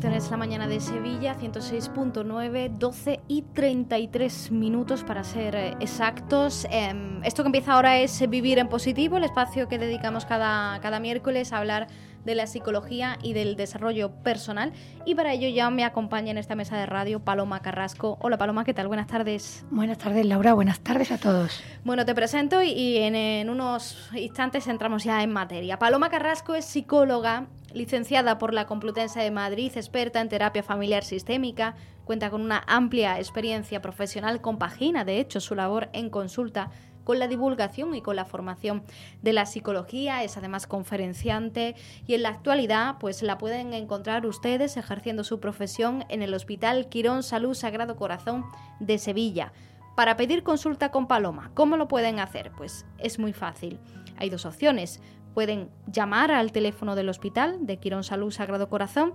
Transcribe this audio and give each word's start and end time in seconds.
Directo 0.00 0.16
en 0.16 0.24
Es 0.24 0.30
la 0.30 0.36
Mañana 0.38 0.66
de 0.66 0.80
Sevilla, 0.80 1.36
106.9, 1.38 2.70
12 2.78 3.20
y 3.28 3.42
33 3.42 4.50
minutos 4.50 5.04
para 5.04 5.24
ser 5.24 5.54
eh, 5.54 5.76
exactos. 5.80 6.66
Em, 6.70 7.22
esto 7.22 7.42
que 7.42 7.48
empieza 7.48 7.74
ahora 7.74 7.98
es 7.98 8.28
Vivir 8.30 8.58
en 8.58 8.68
Positivo, 8.68 9.18
el 9.18 9.24
espacio 9.24 9.68
que 9.68 9.78
dedicamos 9.78 10.24
cada, 10.24 10.80
cada 10.80 11.00
miércoles 11.00 11.52
a 11.52 11.58
hablar 11.58 11.88
de 12.24 12.34
la 12.34 12.46
psicología 12.46 13.18
y 13.22 13.32
del 13.34 13.56
desarrollo 13.56 14.10
personal. 14.22 14.72
Y 15.04 15.14
para 15.14 15.32
ello 15.32 15.48
ya 15.48 15.68
me 15.70 15.84
acompaña 15.84 16.30
en 16.30 16.38
esta 16.38 16.54
mesa 16.54 16.78
de 16.78 16.86
radio 16.86 17.20
Paloma 17.20 17.60
Carrasco. 17.60 18.16
Hola 18.20 18.38
Paloma, 18.38 18.64
¿qué 18.64 18.72
tal? 18.72 18.88
Buenas 18.88 19.06
tardes. 19.06 19.64
Buenas 19.70 19.98
tardes 19.98 20.24
Laura, 20.24 20.54
buenas 20.54 20.80
tardes 20.80 21.10
a 21.12 21.18
todos. 21.18 21.62
Bueno, 21.84 22.04
te 22.06 22.14
presento 22.14 22.62
y, 22.62 22.98
en, 22.98 23.14
en 23.14 23.50
unos 23.50 24.10
instantes 24.14 24.66
entramos 24.66 25.04
ya 25.04 25.22
en 25.22 25.32
materia. 25.32 25.78
Paloma 25.78 26.08
Carrasco 26.10 26.54
es 26.54 26.64
psicóloga, 26.64 27.46
licenciada 27.72 28.38
por 28.38 28.54
la 28.54 28.66
Complutense 28.66 29.20
de 29.20 29.30
Madrid, 29.30 29.72
experta 29.74 30.20
en 30.20 30.28
terapia 30.28 30.62
familiar 30.62 31.04
sistémica, 31.04 31.74
cuenta 32.04 32.30
con 32.30 32.42
una 32.42 32.62
amplia 32.66 33.18
experiencia 33.18 33.80
profesional, 33.80 34.40
compagina 34.40 35.04
de 35.04 35.20
hecho 35.20 35.40
su 35.40 35.54
labor 35.54 35.88
en 35.92 36.10
consulta 36.10 36.70
con 37.04 37.18
la 37.18 37.28
divulgación 37.28 37.94
y 37.94 38.02
con 38.02 38.16
la 38.16 38.24
formación 38.24 38.82
de 39.22 39.32
la 39.32 39.46
psicología, 39.46 40.22
es 40.22 40.36
además 40.36 40.66
conferenciante 40.66 41.74
y 42.06 42.14
en 42.14 42.22
la 42.22 42.28
actualidad 42.28 42.96
pues 43.00 43.22
la 43.22 43.38
pueden 43.38 43.72
encontrar 43.74 44.26
ustedes 44.26 44.76
ejerciendo 44.76 45.24
su 45.24 45.40
profesión 45.40 46.04
en 46.08 46.22
el 46.22 46.34
Hospital 46.34 46.88
Quirón 46.88 47.22
Salud 47.22 47.54
Sagrado 47.54 47.96
Corazón 47.96 48.44
de 48.78 48.98
Sevilla. 48.98 49.52
Para 49.96 50.16
pedir 50.16 50.42
consulta 50.42 50.90
con 50.90 51.06
Paloma, 51.08 51.50
¿cómo 51.54 51.76
lo 51.76 51.88
pueden 51.88 52.20
hacer? 52.20 52.52
Pues 52.56 52.86
es 52.98 53.18
muy 53.18 53.32
fácil. 53.32 53.78
Hay 54.16 54.30
dos 54.30 54.46
opciones. 54.46 55.00
Pueden 55.34 55.68
llamar 55.86 56.30
al 56.30 56.52
teléfono 56.52 56.94
del 56.94 57.08
hospital 57.08 57.66
de 57.66 57.78
Quirón 57.78 58.04
Salud 58.04 58.30
Sagrado 58.30 58.68
Corazón, 58.68 59.14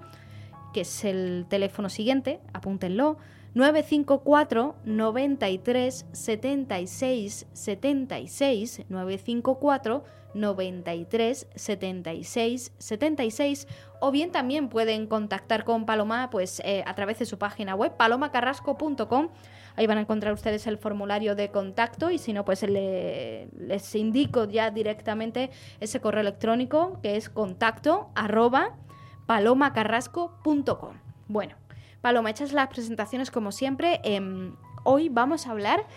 que 0.74 0.82
es 0.82 1.06
el 1.06 1.46
teléfono 1.50 1.90
siguiente, 1.90 2.40
apúntenlo, 2.54 3.18
954 3.56 4.76
93 4.84 6.06
76 6.12 7.48
76 7.54 8.86
954 8.90 10.04
93 10.34 11.48
76 11.56 12.74
76 12.78 13.68
o 14.02 14.12
bien 14.12 14.34
también 14.34 14.68
pueden 14.68 15.08
contactar 15.08 15.64
con 15.64 15.86
Paloma 15.86 16.30
pues 16.30 16.62
eh, 16.66 16.84
a 16.86 16.94
través 16.96 17.18
de 17.20 17.26
su 17.26 17.38
página 17.38 17.76
web 17.76 17.96
palomacarrasco.com 17.96 19.30
ahí 19.78 19.88
van 19.88 20.00
a 20.00 20.02
encontrar 20.02 20.34
ustedes 20.34 20.68
el 20.68 20.78
formulario 20.78 21.36
de 21.36 21.50
contacto 21.50 22.12
y 22.12 22.18
si 22.18 22.34
no 22.34 22.44
pues 22.44 22.62
le, 22.64 23.48
les 23.58 23.96
indico 23.96 24.44
ya 24.44 24.70
directamente 24.70 25.50
ese 25.80 26.02
correo 26.02 26.20
electrónico 26.20 27.00
que 27.02 27.16
es 27.16 27.30
contacto 27.30 28.10
arroba 28.16 28.76
palomacarrasco.com 29.28 30.98
bueno 31.30 31.65
Paloma, 32.06 32.30
hechas 32.30 32.54
las 32.54 32.68
presentaciones 32.68 33.32
como 33.32 33.52
siempre, 33.52 34.00
eh, 34.04 34.22
hoy 34.84 35.10
vamos 35.10 35.48
a 35.48 35.50
hablar 35.50 35.88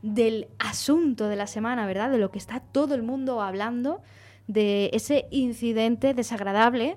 del 0.00 0.48
asunto 0.58 1.28
de 1.28 1.36
la 1.36 1.46
semana, 1.46 1.84
¿verdad? 1.84 2.10
De 2.10 2.16
lo 2.16 2.30
que 2.30 2.38
está 2.38 2.60
todo 2.60 2.94
el 2.94 3.02
mundo 3.02 3.42
hablando, 3.42 4.00
de 4.46 4.88
ese 4.94 5.26
incidente 5.30 6.14
desagradable 6.14 6.96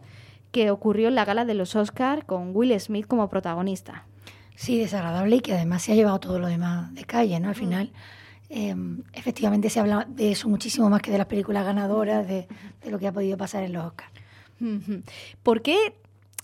que 0.53 0.71
ocurrió 0.71 1.09
en 1.09 1.15
la 1.15 1.25
gala 1.25 1.43
de 1.43 1.53
los 1.53 1.75
Oscars 1.75 2.23
con 2.23 2.55
Will 2.55 2.79
Smith 2.79 3.07
como 3.07 3.27
protagonista. 3.27 4.05
Sí, 4.55 4.79
desagradable 4.79 5.35
y 5.35 5.41
que 5.41 5.53
además 5.53 5.81
se 5.81 5.91
ha 5.91 5.95
llevado 5.95 6.21
todo 6.21 6.39
lo 6.39 6.47
demás 6.47 6.95
de 6.95 7.03
calle, 7.03 7.41
¿no? 7.41 7.49
Al 7.49 7.55
final, 7.55 7.91
eh, 8.49 8.73
efectivamente 9.11 9.69
se 9.69 9.81
habla 9.81 10.07
de 10.07 10.31
eso 10.31 10.47
muchísimo 10.47 10.89
más 10.89 11.01
que 11.01 11.11
de 11.11 11.17
las 11.17 11.27
películas 11.27 11.65
ganadoras, 11.65 12.25
de, 12.25 12.47
de 12.81 12.89
lo 12.89 12.99
que 12.99 13.07
ha 13.07 13.11
podido 13.11 13.35
pasar 13.35 13.63
en 13.63 13.73
los 13.73 13.83
Oscars. 13.83 14.11
¿Por 15.43 15.61
qué 15.61 15.95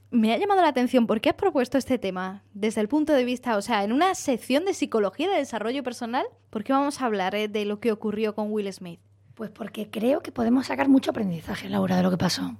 me 0.09 0.33
ha 0.33 0.37
llamado 0.37 0.61
la 0.61 0.69
atención 0.69 1.07
por 1.07 1.21
qué 1.21 1.29
has 1.29 1.35
propuesto 1.35 1.77
este 1.77 1.97
tema 1.97 2.43
desde 2.53 2.81
el 2.81 2.87
punto 2.87 3.13
de 3.13 3.23
vista, 3.23 3.57
o 3.57 3.61
sea, 3.61 3.83
en 3.83 3.91
una 3.91 4.15
sección 4.15 4.65
de 4.65 4.73
psicología 4.73 5.29
de 5.29 5.37
desarrollo 5.37 5.83
personal, 5.83 6.25
¿por 6.49 6.63
qué 6.63 6.73
vamos 6.73 7.01
a 7.01 7.05
hablar 7.05 7.35
eh, 7.35 7.47
de 7.47 7.65
lo 7.65 7.79
que 7.79 7.91
ocurrió 7.91 8.33
con 8.33 8.51
Will 8.51 8.71
Smith? 8.71 8.99
Pues 9.35 9.51
porque 9.51 9.89
creo 9.89 10.21
que 10.21 10.31
podemos 10.31 10.67
sacar 10.67 10.89
mucho 10.89 11.11
aprendizaje, 11.11 11.69
Laura, 11.69 11.97
de 11.97 12.03
lo 12.03 12.09
que 12.09 12.17
pasó. 12.17 12.55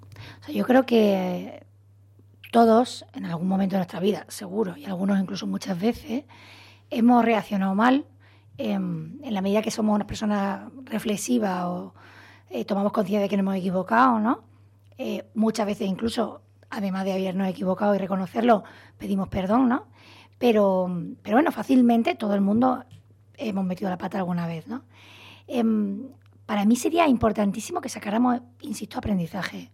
Yo 0.47 0.65
creo 0.65 0.85
que 0.85 1.65
todos, 2.51 3.05
en 3.13 3.25
algún 3.25 3.47
momento 3.47 3.73
de 3.73 3.79
nuestra 3.79 3.99
vida, 3.99 4.25
seguro, 4.27 4.77
y 4.77 4.85
algunos 4.85 5.19
incluso 5.19 5.47
muchas 5.47 5.79
veces, 5.79 6.25
hemos 6.89 7.25
reaccionado 7.25 7.73
mal 7.73 8.05
en, 8.57 9.19
en 9.23 9.33
la 9.33 9.41
medida 9.41 9.61
que 9.61 9.71
somos 9.71 9.95
una 9.95 10.05
persona 10.05 10.69
reflexiva 10.83 11.69
o 11.69 11.93
eh, 12.49 12.65
tomamos 12.65 12.91
conciencia 12.91 13.21
de 13.21 13.29
que 13.29 13.37
nos 13.37 13.43
hemos 13.43 13.55
equivocado, 13.55 14.19
¿no? 14.19 14.43
Eh, 14.97 15.29
muchas 15.33 15.65
veces 15.65 15.87
incluso 15.87 16.41
además 16.69 17.05
de 17.05 17.13
habernos 17.13 17.47
equivocado 17.47 17.95
y 17.95 17.97
reconocerlo, 17.97 18.63
pedimos 18.97 19.27
perdón, 19.29 19.69
¿no? 19.69 19.87
Pero, 20.37 20.89
pero 21.23 21.37
bueno, 21.37 21.51
fácilmente 21.51 22.15
todo 22.15 22.35
el 22.35 22.41
mundo 22.41 22.83
hemos 23.35 23.65
metido 23.65 23.89
la 23.89 23.97
pata 23.97 24.17
alguna 24.17 24.47
vez, 24.47 24.67
¿no? 24.67 24.83
Eh, 25.47 25.63
para 26.45 26.65
mí 26.65 26.75
sería 26.75 27.07
importantísimo 27.07 27.81
que 27.81 27.89
sacáramos, 27.89 28.41
insisto, 28.61 28.97
aprendizaje. 28.97 29.69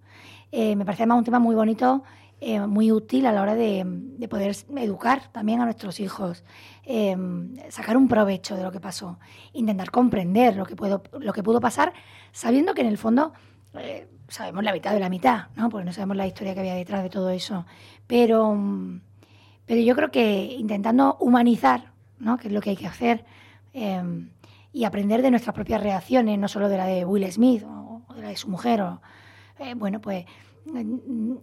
Eh, 0.51 0.75
me 0.75 0.85
parece 0.85 1.03
además 1.03 1.19
un 1.19 1.23
tema 1.23 1.39
muy 1.39 1.55
bonito, 1.55 2.03
eh, 2.41 2.59
muy 2.59 2.91
útil 2.91 3.25
a 3.27 3.31
la 3.31 3.41
hora 3.41 3.55
de, 3.55 3.83
de, 3.85 4.27
poder 4.27 4.55
educar 4.77 5.31
también 5.31 5.61
a 5.61 5.65
nuestros 5.65 5.99
hijos, 5.99 6.43
eh, 6.83 7.15
sacar 7.69 7.95
un 7.95 8.07
provecho 8.07 8.57
de 8.57 8.63
lo 8.63 8.71
que 8.71 8.79
pasó, 8.79 9.19
intentar 9.53 9.91
comprender 9.91 10.55
lo 10.55 10.65
que, 10.65 10.75
puedo, 10.75 11.03
lo 11.19 11.31
que 11.31 11.41
pudo 11.41 11.61
pasar, 11.61 11.93
sabiendo 12.31 12.73
que 12.73 12.81
en 12.81 12.87
el 12.87 12.97
fondo 12.97 13.33
eh, 13.75 14.07
sabemos 14.27 14.63
la 14.63 14.73
mitad 14.73 14.93
de 14.93 14.99
la 14.99 15.09
mitad, 15.09 15.47
¿no? 15.55 15.69
Porque 15.69 15.85
no 15.85 15.93
sabemos 15.93 16.17
la 16.17 16.27
historia 16.27 16.53
que 16.53 16.59
había 16.59 16.75
detrás 16.75 17.03
de 17.03 17.09
todo 17.09 17.29
eso. 17.29 17.65
Pero, 18.07 18.57
pero 19.65 19.81
yo 19.81 19.95
creo 19.95 20.11
que 20.11 20.55
intentando 20.57 21.17
humanizar, 21.19 21.91
¿no? 22.19 22.37
Que 22.37 22.47
es 22.47 22.53
lo 22.53 22.61
que 22.61 22.71
hay 22.71 22.75
que 22.75 22.87
hacer, 22.87 23.25
eh, 23.73 24.01
y 24.71 24.85
aprender 24.85 25.21
de 25.21 25.31
nuestras 25.31 25.53
propias 25.53 25.81
reacciones, 25.81 26.37
no 26.39 26.47
solo 26.47 26.67
de 26.67 26.77
la 26.77 26.85
de 26.85 27.05
Will 27.05 27.31
Smith 27.31 27.63
o, 27.63 28.01
de 28.15 28.21
la 28.21 28.29
de 28.29 28.37
su 28.37 28.49
mujer, 28.49 28.81
o, 28.81 29.01
eh, 29.59 29.75
bueno, 29.75 30.01
pues 30.01 30.25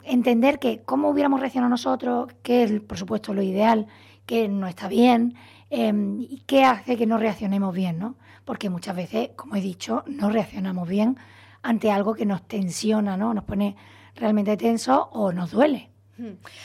entender 0.05 0.59
que 0.59 0.83
cómo 0.83 1.11
hubiéramos 1.11 1.41
reaccionado 1.41 1.71
nosotros, 1.71 2.33
qué 2.43 2.65
es, 2.65 2.81
por 2.81 2.99
supuesto, 2.99 3.35
lo 3.35 3.43
ideal, 3.43 3.87
qué 4.27 4.49
no 4.49 4.67
está 4.67 4.89
bien, 4.89 5.35
eh, 5.71 5.93
y 6.19 6.43
qué 6.47 6.65
hace 6.65 6.97
que 6.97 7.07
no 7.07 7.19
reaccionemos 7.19 7.75
bien, 7.75 7.99
¿no? 7.99 8.17
Porque 8.45 8.71
muchas 8.71 8.97
veces, 8.97 9.31
como 9.37 9.55
he 9.57 9.61
dicho, 9.61 10.03
no 10.07 10.31
reaccionamos 10.31 10.89
bien 10.89 11.17
ante 11.63 11.91
algo 11.91 12.15
que 12.15 12.27
nos 12.27 12.47
tensiona, 12.47 13.17
¿no? 13.17 13.35
Nos 13.35 13.45
pone 13.45 13.77
realmente 14.17 14.57
tenso 14.57 15.09
o 15.13 15.33
nos 15.33 15.51
duele. 15.51 15.91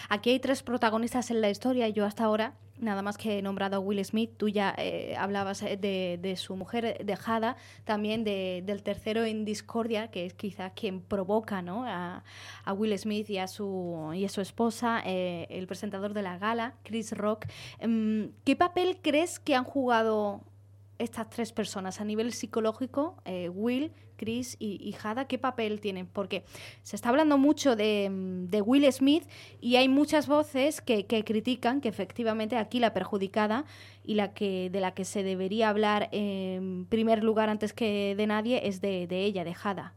Aquí 0.10 0.32
hay 0.32 0.40
tres 0.40 0.64
protagonistas 0.64 1.32
en 1.32 1.40
la 1.40 1.50
historia 1.50 1.88
y 1.88 1.94
yo 1.94 2.06
hasta 2.06 2.26
ahora 2.26 2.56
nada 2.78 3.02
más 3.02 3.18
que 3.18 3.40
he 3.40 3.42
nombrado 3.42 3.78
a 3.78 3.80
Will 3.80 4.04
Smith, 4.04 4.32
tú 4.38 4.50
ya 4.50 4.74
eh, 4.78 5.16
hablabas 5.18 5.62
de, 5.62 6.20
de, 6.22 6.36
su 6.36 6.56
mujer 6.56 7.06
dejada, 7.06 7.56
también 7.86 8.24
de, 8.24 8.64
del 8.66 8.84
tercero 8.84 9.24
en 9.24 9.46
discordia, 9.46 10.10
que 10.10 10.26
es 10.26 10.34
quizás 10.34 10.74
quien 10.76 11.02
provoca 11.02 11.62
¿no? 11.62 11.86
a, 11.86 12.24
Will 12.74 12.98
Smith 12.98 13.30
y 13.30 13.38
a 13.38 13.48
su, 13.48 14.12
y 14.14 14.26
a 14.26 14.30
su 14.30 14.42
esposa, 14.42 15.02
eh, 15.06 15.48
el 15.50 15.68
presentador 15.68 16.14
de 16.14 16.22
la 16.22 16.38
gala, 16.38 16.74
Chris 16.84 17.12
Rock. 17.14 17.46
¿Qué 17.80 18.56
papel 18.58 19.00
crees 19.02 19.40
que 19.40 19.56
han 19.56 19.64
jugado 19.64 20.42
estas 20.98 21.30
tres 21.30 21.52
personas 21.52 22.00
a 22.00 22.06
nivel 22.06 22.32
psicológico, 22.34 23.18
eh, 23.26 23.50
Will, 23.50 23.92
Chris 24.16 24.56
y, 24.60 24.76
y, 24.82 24.96
Hada, 25.02 25.26
¿qué 25.26 25.38
papel 25.38 25.80
tienen? 25.80 26.08
Porque 26.08 26.44
se 26.84 26.96
está 26.96 27.10
hablando 27.10 27.38
mucho 27.38 27.76
de, 27.76 28.64
Will 28.66 28.92
Smith 28.92 29.24
y 29.62 29.76
hay 29.76 29.90
muchas 29.90 30.28
voces 30.28 30.82
que, 30.82 31.06
critican 31.06 31.82
que 31.82 31.90
efectivamente 31.90 32.58
aquí 32.58 32.80
la 32.80 32.94
perjudicada 32.94 33.66
y 34.04 34.16
la 34.16 34.34
que 34.34 34.70
de 34.70 34.80
la 34.80 34.94
que 34.94 35.06
se 35.06 35.24
debería 35.24 35.70
hablar 35.70 36.10
en 36.12 36.86
primer 36.88 37.24
lugar 37.24 37.50
antes 37.50 37.74
que 37.74 38.16
de 38.16 38.28
nadie 38.28 38.68
es 38.68 38.82
de, 38.82 39.08
ella, 39.10 39.44
de 39.44 39.56
Hada. 39.62 39.94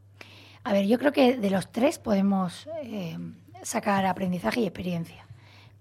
A 0.63 0.73
ver, 0.73 0.87
yo 0.87 0.99
creo 0.99 1.11
que 1.11 1.37
de 1.37 1.49
los 1.49 1.71
tres 1.71 1.99
podemos 1.99 2.67
eh, 2.83 3.17
sacar 3.63 4.05
aprendizaje 4.05 4.61
y 4.61 4.65
experiencia, 4.65 5.25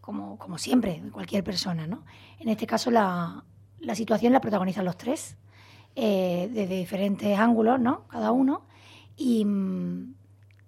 como, 0.01 0.39
como 0.39 0.59
siempre, 0.59 1.03
cualquier 1.13 1.43
persona, 1.43 1.87
¿no? 1.87 2.05
En 2.39 2.49
este 2.49 2.67
caso 2.67 2.91
la, 2.91 3.45
la 3.81 3.95
situación 3.95 4.33
la 4.33 4.41
protagonizan 4.41 4.85
los 4.85 4.97
tres, 4.97 5.37
eh, 6.01 6.49
desde 6.53 6.77
diferentes 6.77 7.37
ángulos, 7.37 7.81
¿no? 7.81 8.07
Cada 8.07 8.31
uno. 8.31 8.63
Y, 9.17 9.45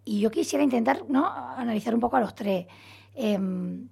y 0.05 0.19
yo 0.19 0.29
quisiera 0.33 0.65
intentar 0.65 1.05
¿no? 1.09 1.25
analizar 1.25 1.95
un 1.95 2.01
poco 2.01 2.17
a 2.17 2.21
los 2.21 2.35
tres. 2.35 2.67
Em, 3.15 3.87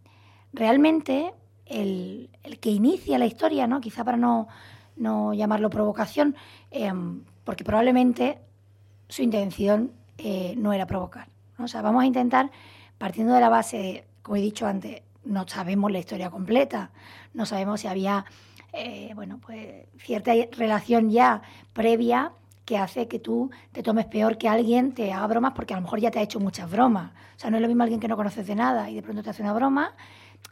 realmente, 0.53 1.33
el, 1.67 2.29
que 2.61 2.71
inicia 2.71 3.19
la 3.19 3.27
historia, 3.27 3.69
¿no? 3.69 3.81
quizá 3.81 4.03
para 4.03 4.17
no, 4.17 4.49
no 4.97 5.33
llamarlo 5.33 5.71
provocación, 5.71 6.35
em, 6.73 7.23
porque 7.45 7.63
probablemente 7.63 8.41
su 9.09 9.23
intención 9.23 9.93
eh, 10.19 10.55
no 10.59 10.73
era 10.73 10.87
provocar. 10.87 11.29
O 11.57 11.69
sea, 11.69 11.83
vamos 11.83 12.03
a 12.03 12.07
intentar, 12.07 12.51
partiendo 12.99 13.33
de 13.33 13.41
la 13.41 13.49
base, 13.49 14.09
como 14.23 14.39
he 14.39 14.41
dicho 14.41 14.67
antes, 14.67 15.03
no 15.25 15.47
sabemos 15.47 15.93
la 15.93 16.01
historia 16.01 16.31
completa, 16.31 16.91
no 17.33 17.47
sabemos 17.47 17.83
si 17.83 17.87
había 17.87 18.25
eh, 18.73 19.13
bueno, 19.15 19.39
pues 19.45 19.87
cierta 19.99 20.33
relación 20.53 21.11
ya 21.11 21.43
previa 21.73 22.33
que 22.65 22.77
hace 22.77 23.09
que 23.09 23.19
tú 23.19 23.51
te 23.73 23.83
tomes 23.83 24.05
peor 24.07 24.37
que 24.37 24.47
alguien 24.47 24.93
te 24.93 25.11
haga 25.11 25.27
bromas 25.27 25.53
porque 25.55 25.73
a 25.73 25.77
lo 25.79 25.83
mejor 25.83 26.01
ya 26.01 26.11
te 26.11 26.19
ha 26.19 26.23
hecho 26.23 26.39
muchas 26.39 26.71
bromas. 26.71 27.13
O 27.37 27.41
sea, 27.41 27.51
no 27.51 27.57
es 27.57 27.63
lo 27.63 27.69
mismo 27.69 27.83
alguien 27.83 27.99
que 27.99 28.09
no 28.09 28.17
conoces 28.17 28.47
de 28.47 28.55
nada 28.55 28.91
y 28.91 28.95
de 28.95 29.03
pronto 29.03 29.23
te 29.23 29.31
hace 29.31 29.43
una 29.43 29.55
broma 29.55 29.95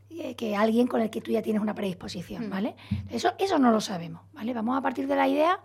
eh, 0.09 0.35
que 0.35 0.57
alguien 0.57 0.87
con 0.87 1.03
el 1.03 1.11
que 1.11 1.21
tú 1.21 1.31
ya 1.31 1.43
tienes 1.43 1.61
una 1.61 1.75
predisposición, 1.75 2.47
mm. 2.47 2.51
¿vale? 2.51 2.75
Eso, 3.11 3.35
eso 3.39 3.59
no 3.59 3.71
lo 3.71 3.83
sabemos, 3.83 4.23
¿vale? 4.33 4.55
Vamos 4.55 4.79
a 4.79 4.81
partir 4.81 5.07
de 5.07 5.15
la 5.15 5.29
idea 5.29 5.61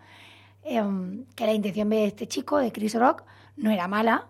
em, 0.64 1.24
que 1.36 1.46
la 1.46 1.54
intención 1.54 1.90
de 1.90 2.06
este 2.06 2.28
chico, 2.28 2.58
de 2.58 2.74
Chris 2.74 2.96
Rock, 2.96 3.24
no 3.56 3.72
era 3.72 3.88
mala. 3.88 4.28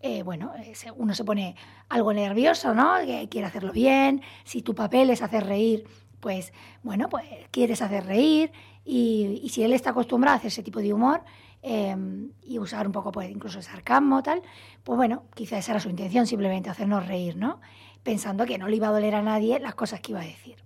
Eh, 0.00 0.22
bueno, 0.22 0.52
uno 0.94 1.12
se 1.12 1.24
pone 1.24 1.56
algo 1.88 2.12
nervioso, 2.12 2.72
¿no? 2.72 2.98
Que 3.04 3.28
quiere 3.28 3.48
hacerlo 3.48 3.72
bien. 3.72 4.22
Si 4.44 4.62
tu 4.62 4.76
papel 4.76 5.10
es 5.10 5.22
hacer 5.22 5.44
reír, 5.44 5.84
pues, 6.24 6.52
bueno, 6.82 7.08
pues 7.08 7.24
quieres 7.52 7.82
hacer 7.82 8.06
reír. 8.06 8.50
Y, 8.84 9.40
y 9.44 9.50
si 9.50 9.62
él 9.62 9.72
está 9.72 9.90
acostumbrado 9.90 10.34
a 10.34 10.38
hacer 10.38 10.48
ese 10.48 10.62
tipo 10.62 10.80
de 10.80 10.92
humor, 10.92 11.22
Em, 11.66 12.28
y 12.42 12.58
usar 12.58 12.86
un 12.86 12.92
poco, 12.92 13.10
pues, 13.10 13.30
incluso 13.30 13.56
el 13.56 13.64
sarcasmo, 13.64 14.22
tal, 14.22 14.42
pues 14.82 14.98
bueno, 14.98 15.22
quizás 15.34 15.60
esa 15.60 15.72
era 15.72 15.80
su 15.80 15.88
intención, 15.88 16.26
simplemente 16.26 16.68
hacernos 16.68 17.06
reír, 17.06 17.38
¿no? 17.38 17.58
Pensando 18.02 18.44
que 18.44 18.58
no 18.58 18.68
le 18.68 18.76
iba 18.76 18.88
a 18.88 18.90
doler 18.90 19.14
a 19.14 19.22
nadie 19.22 19.58
las 19.60 19.74
cosas 19.74 20.00
que 20.00 20.12
iba 20.12 20.20
a 20.20 20.26
decir. 20.26 20.56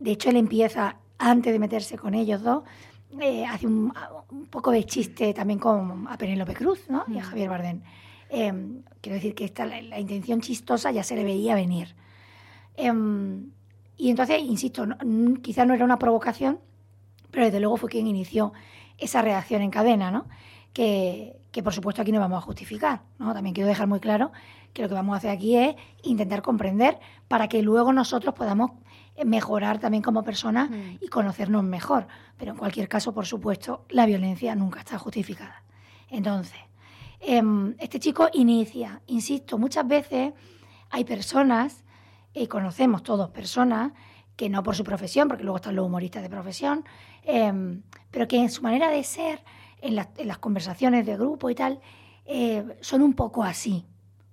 De 0.00 0.10
hecho, 0.10 0.28
él 0.28 0.36
empieza, 0.36 0.96
antes 1.18 1.52
de 1.52 1.60
meterse 1.60 1.96
con 1.96 2.14
ellos 2.14 2.42
dos, 2.42 2.64
eh, 3.20 3.46
hace 3.46 3.68
un, 3.68 3.92
poco 4.50 4.72
de 4.72 4.82
chiste 4.82 5.32
también 5.32 5.60
con 5.60 6.08
a 6.08 6.18
Penélope 6.18 6.54
Cruz, 6.54 6.80
¿no? 6.88 7.04
Y 7.06 7.18
a 7.18 7.22
mm. 7.22 7.26
Javier 7.26 7.48
Bardem. 7.48 7.82
Em, 8.28 8.82
quiero 9.00 9.14
decir 9.14 9.32
que 9.32 9.44
esta, 9.44 9.64
la, 9.64 10.00
intención 10.00 10.40
chistosa 10.40 10.90
ya 10.90 11.04
se 11.04 11.14
le 11.14 11.22
veía 11.22 11.54
venir. 11.54 11.94
Em, 12.74 13.52
y 13.96 14.10
entonces, 14.10 14.40
insisto, 14.40 14.86
quizás 15.42 15.66
no 15.66 15.74
era 15.74 15.84
una 15.84 15.98
provocación, 15.98 16.60
pero 17.30 17.46
desde 17.46 17.60
luego 17.60 17.76
fue 17.76 17.88
quien 17.88 18.06
inició 18.06 18.52
esa 18.98 19.22
reacción 19.22 19.62
en 19.62 19.70
cadena, 19.70 20.10
¿no? 20.10 20.26
Que, 20.72 21.40
por 21.64 21.72
supuesto 21.72 22.02
aquí 22.02 22.12
no 22.12 22.20
vamos 22.20 22.38
a 22.38 22.42
justificar, 22.42 23.02
¿no? 23.18 23.32
También 23.32 23.54
quiero 23.54 23.68
dejar 23.68 23.86
muy 23.86 23.98
claro 23.98 24.30
que 24.74 24.82
lo 24.82 24.88
que 24.88 24.94
vamos 24.94 25.14
a 25.14 25.18
hacer 25.18 25.30
aquí 25.30 25.56
es 25.56 25.74
intentar 26.02 26.42
comprender 26.42 26.98
para 27.28 27.48
que 27.48 27.62
luego 27.62 27.94
nosotros 27.94 28.34
podamos 28.34 28.72
mejorar 29.24 29.78
también 29.78 30.02
como 30.02 30.22
personas 30.22 30.68
mm. 30.68 30.98
y 31.00 31.08
conocernos 31.08 31.64
mejor. 31.64 32.06
Pero 32.36 32.52
en 32.52 32.58
cualquier 32.58 32.88
caso, 32.88 33.14
por 33.14 33.24
supuesto, 33.24 33.86
la 33.88 34.04
violencia 34.04 34.54
nunca 34.54 34.80
está 34.80 34.98
justificada. 34.98 35.62
Entonces, 36.10 36.60
em, 37.20 37.74
este 37.78 37.98
chico 37.98 38.28
inicia, 38.34 39.00
insisto, 39.06 39.56
muchas 39.56 39.88
veces 39.88 40.34
hay 40.90 41.04
personas, 41.04 41.84
y 42.36 42.46
conocemos 42.48 43.02
todos 43.02 43.30
personas, 43.30 43.92
que 44.36 44.50
no 44.50 44.62
por 44.62 44.76
su 44.76 44.84
profesión, 44.84 45.28
porque 45.28 45.42
luego 45.42 45.56
están 45.56 45.74
los 45.74 45.86
humoristas 45.86 46.22
de 46.22 46.28
profesión, 46.28 46.84
em, 47.22 47.82
pero 48.10 48.28
que 48.28 48.36
en 48.36 48.50
su 48.50 48.62
manera 48.62 48.90
de 48.90 49.02
ser, 49.02 49.42
en, 49.80 49.96
las 49.96 50.38
conversaciones 50.38 51.06
de 51.06 51.16
grupo 51.16 51.48
y 51.48 51.54
tal, 51.54 51.80
eh, 52.26 52.76
son 52.82 53.00
un 53.02 53.14
poco 53.14 53.42
así, 53.42 53.86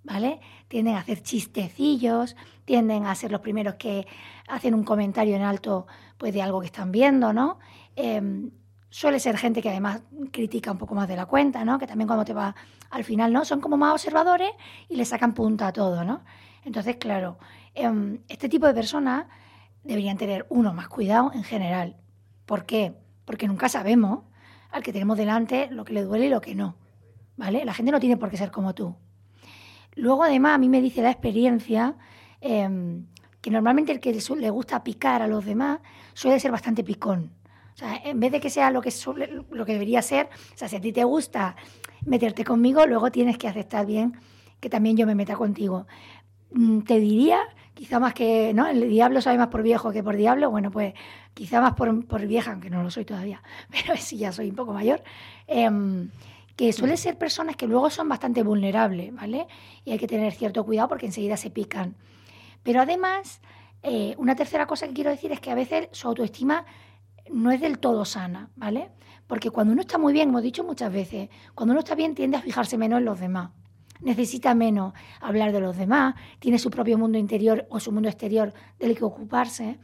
¿vale? 0.04 0.42
Tienden 0.68 0.96
a 0.96 1.00
hacer 1.00 1.22
chistecillos, 1.24 2.36
tienden 2.66 3.06
a 3.06 3.16
ser 3.16 3.32
los 3.32 3.40
primeros 3.40 3.76
que 3.76 4.06
hacen 4.50 4.74
un 4.74 4.84
comentario 4.84 5.36
en 5.36 5.44
alto 5.44 5.88
pues, 6.18 6.34
de 6.34 6.42
algo 6.42 6.60
que 6.60 6.66
están 6.68 6.92
viendo, 6.92 7.32
¿no? 7.32 7.60
Em, 7.96 8.52
suele 8.90 9.20
ser 9.20 9.38
gente 9.38 9.62
que 9.62 9.70
además 9.70 10.02
critica 10.32 10.72
un 10.72 10.78
poco 10.78 10.94
más 10.96 11.08
de 11.08 11.16
la 11.16 11.26
cuenta, 11.26 11.64
¿no? 11.64 11.80
Que 11.80 11.88
también 11.88 12.08
cuando 12.08 12.26
te 12.26 12.34
va 12.34 12.54
al 12.90 13.04
final, 13.06 13.32
¿no? 13.32 13.46
Son 13.46 13.62
como 13.62 13.78
más 13.78 13.94
observadores 13.94 14.52
y 14.90 14.98
le 14.98 15.06
sacan 15.06 15.34
punta 15.34 15.68
a 15.68 15.74
todo, 15.74 16.04
¿no? 16.04 16.22
Entonces, 16.66 16.98
claro, 16.98 17.38
este 17.74 18.50
tipo 18.50 18.68
de 18.68 18.74
personas 18.74 19.26
deberían 19.84 20.18
tener 20.18 20.46
uno 20.50 20.74
más 20.74 20.88
cuidado 20.88 21.32
en 21.34 21.44
general. 21.44 21.98
¿Por 22.46 22.66
qué? 22.66 22.94
Porque 23.26 23.48
nunca 23.48 23.70
sabemos 23.70 24.24
al 24.72 24.84
que 24.84 24.94
tenemos 24.94 25.18
delante 25.18 25.68
lo 25.70 25.86
que 25.86 25.94
le 25.94 26.04
duele 26.04 26.28
y 26.28 26.30
lo 26.30 26.42
que 26.42 26.56
no. 26.56 26.76
¿Vale? 27.36 27.66
La 27.66 27.74
gente 27.74 27.92
no 27.92 28.00
tiene 28.00 28.18
por 28.18 28.30
qué 28.30 28.38
ser 28.38 28.52
como 28.52 28.76
tú. 28.76 28.96
Luego, 29.96 30.24
además, 30.24 30.56
a 30.56 30.58
mí 30.58 30.70
me 30.70 30.82
dice 30.82 31.02
la 31.02 31.12
experiencia 31.12 31.96
em, 32.42 33.06
que 33.42 33.52
normalmente 33.52 33.92
el 33.92 34.00
que 34.00 34.14
le 34.14 34.50
gusta 34.50 34.84
picar 34.84 35.22
a 35.22 35.28
los 35.28 35.46
demás 35.46 35.80
suele 36.14 36.40
ser 36.40 36.52
bastante 36.52 36.84
picón. 36.84 37.32
O 37.74 37.78
sea, 37.78 37.96
en 38.04 38.20
vez 38.20 38.32
de 38.32 38.40
que 38.40 38.50
sea 38.50 38.70
lo 38.72 38.82
que, 38.82 38.94
lo 39.50 39.66
que 39.66 39.74
debería 39.74 40.02
ser, 40.02 40.30
o 40.54 40.58
sea, 40.58 40.68
si 40.68 40.76
a 40.76 40.82
ti 40.82 40.92
te 40.92 41.04
gusta 41.04 41.56
meterte 42.06 42.44
conmigo, 42.44 42.86
luego 42.86 43.12
tienes 43.12 43.38
que 43.38 43.48
aceptar 43.48 43.86
bien 43.86 44.16
que 44.60 44.70
también 44.70 44.96
yo 44.96 45.06
me 45.06 45.16
meta 45.16 45.36
contigo. 45.36 45.88
Mm, 46.52 46.82
te 46.82 47.00
diría 47.00 47.40
quizá 47.74 48.00
más 48.00 48.14
que, 48.14 48.54
¿no? 48.54 48.68
El 48.68 48.90
diablo 48.90 49.22
sabe 49.22 49.38
más 49.38 49.48
por 49.48 49.64
viejo 49.64 49.92
que 49.92 50.04
por 50.04 50.16
diablo, 50.16 50.50
bueno, 50.52 50.72
pues 50.72 50.94
quizá 51.34 51.62
más 51.62 51.74
por, 51.74 52.06
por 52.06 52.26
vieja, 52.26 52.52
aunque 52.52 52.70
no 52.70 52.84
lo 52.84 52.92
soy 52.92 53.06
todavía, 53.06 53.42
pero 53.72 53.98
sí 53.98 54.18
ya 54.18 54.32
soy 54.32 54.50
un 54.50 54.56
poco 54.56 54.74
mayor, 54.74 55.04
em, 55.48 56.10
que 56.56 56.72
suele 56.72 56.98
ser 56.98 57.18
personas 57.18 57.56
que 57.56 57.68
luego 57.68 57.90
son 57.90 58.08
bastante 58.08 58.44
vulnerables, 58.44 59.14
¿vale? 59.14 59.48
Y 59.86 59.92
hay 59.92 59.98
que 59.98 60.08
tener 60.08 60.34
cierto 60.34 60.64
cuidado 60.64 60.88
porque 60.90 61.08
enseguida 61.08 61.36
se 61.36 61.50
pican. 61.50 61.96
Pero 62.62 62.82
además, 62.82 63.42
eh, 63.82 64.14
una 64.18 64.36
tercera 64.36 64.68
cosa 64.68 64.88
que 64.88 64.94
quiero 64.94 65.10
decir 65.10 65.32
es 65.32 65.40
que 65.40 65.50
a 65.50 65.56
veces 65.56 65.90
su 65.92 66.08
autoestima 66.08 66.66
no 67.32 67.52
es 67.52 67.60
del 67.60 67.80
todo 67.80 68.06
sana, 68.06 68.50
¿vale? 68.56 68.92
Porque 69.26 69.50
cuando 69.50 69.74
uno 69.74 69.82
está 69.82 69.98
muy 69.98 70.14
bien, 70.14 70.30
hemos 70.30 70.44
dicho 70.44 70.64
muchas 70.64 70.94
veces, 70.94 71.30
cuando 71.56 71.72
uno 71.72 71.80
está 71.80 71.96
bien 71.96 72.14
tiende 72.14 72.38
a 72.38 72.42
fijarse 72.42 72.78
menos 72.78 73.00
en 73.00 73.06
los 73.06 73.20
demás 73.20 73.50
necesita 74.02 74.54
menos 74.56 74.94
hablar 75.22 75.52
de 75.52 75.62
los 75.62 75.78
demás, 75.78 76.16
tiene 76.40 76.60
su 76.60 76.70
propio 76.70 76.98
mundo 76.98 77.18
interior 77.18 77.68
o 77.70 77.80
su 77.80 77.92
mundo 77.92 78.10
exterior 78.10 78.54
del 78.80 78.98
que 78.98 79.04
ocuparse, 79.04 79.78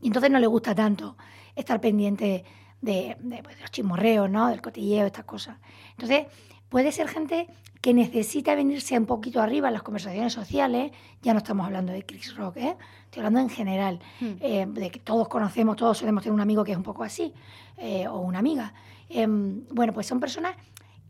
y 0.00 0.08
entonces 0.08 0.30
no 0.30 0.38
le 0.38 0.46
gusta 0.46 0.74
tanto 0.74 1.16
estar 1.54 1.80
pendiente 1.80 2.44
de, 2.80 3.16
pues, 3.42 3.60
los 3.60 3.70
chismorreos, 3.70 4.28
¿no? 4.28 4.48
del 4.48 4.60
cotilleo, 4.60 5.06
estas 5.06 5.24
cosas. 5.24 5.56
Entonces, 5.92 6.26
puede 6.68 6.90
ser 6.92 7.08
gente 7.08 7.46
que 7.80 7.94
necesita 7.94 8.54
venirse 8.54 8.96
un 8.96 9.06
poquito 9.06 9.40
arriba 9.40 9.68
en 9.68 9.74
las 9.74 9.82
conversaciones 9.82 10.32
sociales, 10.32 10.92
ya 11.20 11.32
no 11.32 11.38
estamos 11.38 11.66
hablando 11.66 11.92
de 11.92 12.06
Chris 12.06 12.36
Rock, 12.36 12.56
¿eh? 12.58 12.76
estoy 13.04 13.20
hablando 13.20 13.40
en 13.40 13.48
general, 13.48 13.98
hmm. 14.20 14.32
eh, 14.40 14.66
de 14.68 14.90
que 14.90 15.00
todos 15.00 15.28
conocemos, 15.28 15.76
todos 15.76 15.98
solemos 15.98 16.22
tener 16.22 16.34
un 16.34 16.40
amigo 16.40 16.62
que 16.62 16.72
es 16.72 16.76
un 16.76 16.84
poco 16.84 17.02
así, 17.02 17.34
eh, 17.76 18.06
o 18.06 18.20
una 18.20 18.38
amiga. 18.38 18.72
Em, 19.08 19.64
bueno, 19.70 19.92
pues 19.92 20.06
son 20.06 20.20
personas 20.20 20.56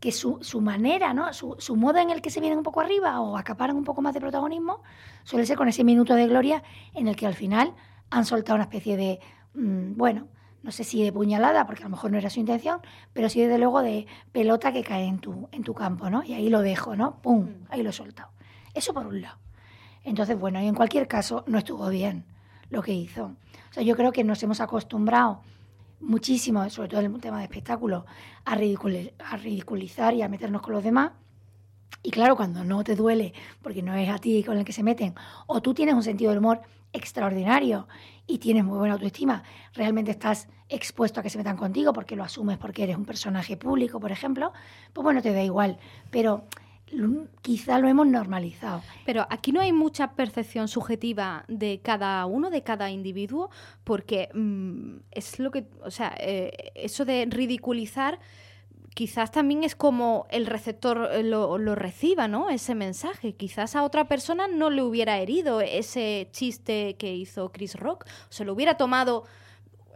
que 0.03 0.11
su, 0.11 0.39
su 0.41 0.59
manera, 0.59 1.13
¿no? 1.13 1.31
Su, 1.31 1.55
su, 1.59 1.77
modo 1.77 1.97
en 1.99 2.09
el 2.09 2.21
que 2.21 2.29
se 2.29 2.41
vienen 2.41 2.57
un 2.57 2.63
poco 2.65 2.81
arriba 2.81 3.21
o 3.21 3.37
acaparan 3.37 3.77
un 3.77 3.85
poco 3.85 4.01
más 4.01 4.13
de 4.13 4.19
protagonismo, 4.19 4.83
suele 5.23 5.45
ser 5.45 5.55
con 5.55 5.69
ese 5.69 5.85
minuto 5.85 6.13
de 6.13 6.27
gloria 6.27 6.61
en 6.93 7.07
el 7.07 7.15
que 7.15 7.25
al 7.25 7.35
final 7.35 7.73
han 8.09 8.25
soltado 8.25 8.55
una 8.55 8.65
especie 8.65 8.97
de, 8.97 9.21
mm, 9.53 9.95
bueno, 9.95 10.27
no 10.61 10.71
sé 10.71 10.83
si 10.83 11.01
de 11.01 11.13
puñalada, 11.13 11.65
porque 11.65 11.83
a 11.83 11.85
lo 11.85 11.91
mejor 11.91 12.11
no 12.11 12.17
era 12.17 12.29
su 12.29 12.41
intención, 12.41 12.81
pero 13.13 13.29
sí 13.29 13.39
desde 13.39 13.57
luego 13.57 13.81
de 13.81 14.05
pelota 14.33 14.73
que 14.73 14.83
cae 14.83 15.05
en 15.05 15.19
tu, 15.19 15.47
en 15.53 15.63
tu 15.63 15.73
campo, 15.73 16.09
¿no? 16.09 16.21
Y 16.21 16.33
ahí 16.33 16.49
lo 16.49 16.59
dejo, 16.59 16.97
¿no? 16.97 17.21
¡Pum! 17.21 17.45
Mm. 17.45 17.67
Ahí 17.69 17.81
lo 17.81 17.91
he 17.91 17.93
soltado. 17.93 18.31
Eso 18.73 18.93
por 18.93 19.07
un 19.07 19.21
lado. 19.21 19.37
Entonces, 20.03 20.37
bueno, 20.37 20.61
y 20.61 20.67
en 20.67 20.75
cualquier 20.75 21.07
caso, 21.07 21.45
no 21.47 21.59
estuvo 21.59 21.87
bien 21.87 22.25
lo 22.69 22.81
que 22.81 22.91
hizo. 22.91 23.23
O 23.69 23.73
sea, 23.73 23.83
yo 23.83 23.95
creo 23.95 24.11
que 24.11 24.25
nos 24.25 24.43
hemos 24.43 24.59
acostumbrado 24.59 25.43
muchísimo, 26.03 26.69
sobre 26.69 26.89
todo 26.89 27.01
en 27.01 27.13
el 27.13 27.21
tema 27.21 27.39
de 27.39 27.45
espectáculo, 27.45 28.05
a, 28.45 28.55
ridiculizar 28.55 30.13
y 30.13 30.21
a 30.21 30.29
meternos 30.29 30.61
con 30.61 30.73
los 30.73 30.83
demás. 30.83 31.11
Y 32.01 32.11
claro, 32.11 32.35
cuando 32.35 32.63
no 32.63 32.83
te 32.83 32.95
duele, 32.95 33.33
porque 33.61 33.81
no 33.81 33.95
es 33.95 34.09
a 34.09 34.17
ti 34.17 34.43
con 34.43 34.57
el 34.57 34.65
que 34.65 34.73
se 34.73 34.83
meten, 34.83 35.15
o 35.47 35.61
tú 35.61 35.73
tienes 35.73 35.95
un 35.95 36.03
sentido 36.03 36.31
del 36.31 36.39
humor 36.39 36.61
extraordinario 36.91 37.87
y 38.27 38.37
tienes 38.39 38.63
muy 38.63 38.77
buena 38.77 38.95
autoestima, 38.95 39.43
realmente 39.73 40.11
estás 40.11 40.47
expuesto 40.69 41.19
a 41.19 41.23
que 41.23 41.29
se 41.29 41.37
metan 41.37 41.57
contigo 41.57 41.93
porque 41.93 42.15
lo 42.15 42.23
asumes 42.23 42.57
porque 42.57 42.83
eres 42.83 42.97
un 42.97 43.05
personaje 43.05 43.57
público, 43.57 43.99
por 43.99 44.11
ejemplo, 44.11 44.53
pues 44.91 45.03
bueno, 45.03 45.21
te 45.21 45.33
da 45.33 45.43
igual. 45.43 45.77
Pero 46.11 46.45
quizá 47.41 47.79
lo 47.79 47.87
hemos 47.87 48.07
normalizado. 48.07 48.81
Pero 49.05 49.25
aquí 49.29 49.51
no 49.51 49.61
hay 49.61 49.73
mucha 49.73 50.13
percepción 50.13 50.67
subjetiva 50.67 51.45
de 51.47 51.81
cada 51.81 52.25
uno, 52.25 52.49
de 52.49 52.63
cada 52.63 52.91
individuo, 52.91 53.49
porque 53.83 54.29
mm, 54.33 54.97
es 55.11 55.39
lo 55.39 55.51
que, 55.51 55.65
o 55.83 55.91
sea, 55.91 56.13
eh, 56.19 56.71
eso 56.75 57.05
de 57.05 57.25
ridiculizar 57.29 58.19
quizás 58.93 59.31
también 59.31 59.63
es 59.63 59.75
como 59.75 60.27
el 60.29 60.45
receptor 60.45 61.09
eh, 61.11 61.23
lo, 61.23 61.57
reciba, 61.75 62.27
¿no? 62.27 62.49
Ese 62.49 62.75
mensaje. 62.75 63.33
Quizás 63.33 63.75
a 63.75 63.83
otra 63.83 64.07
persona 64.07 64.47
no 64.47 64.69
le 64.69 64.83
hubiera 64.83 65.17
herido 65.17 65.61
ese 65.61 66.29
chiste 66.31 66.95
que 66.97 67.15
hizo 67.15 67.51
Chris 67.51 67.75
Rock. 67.75 68.05
Se 68.29 68.45
lo 68.45 68.53
hubiera 68.53 68.77
tomado 68.77 69.23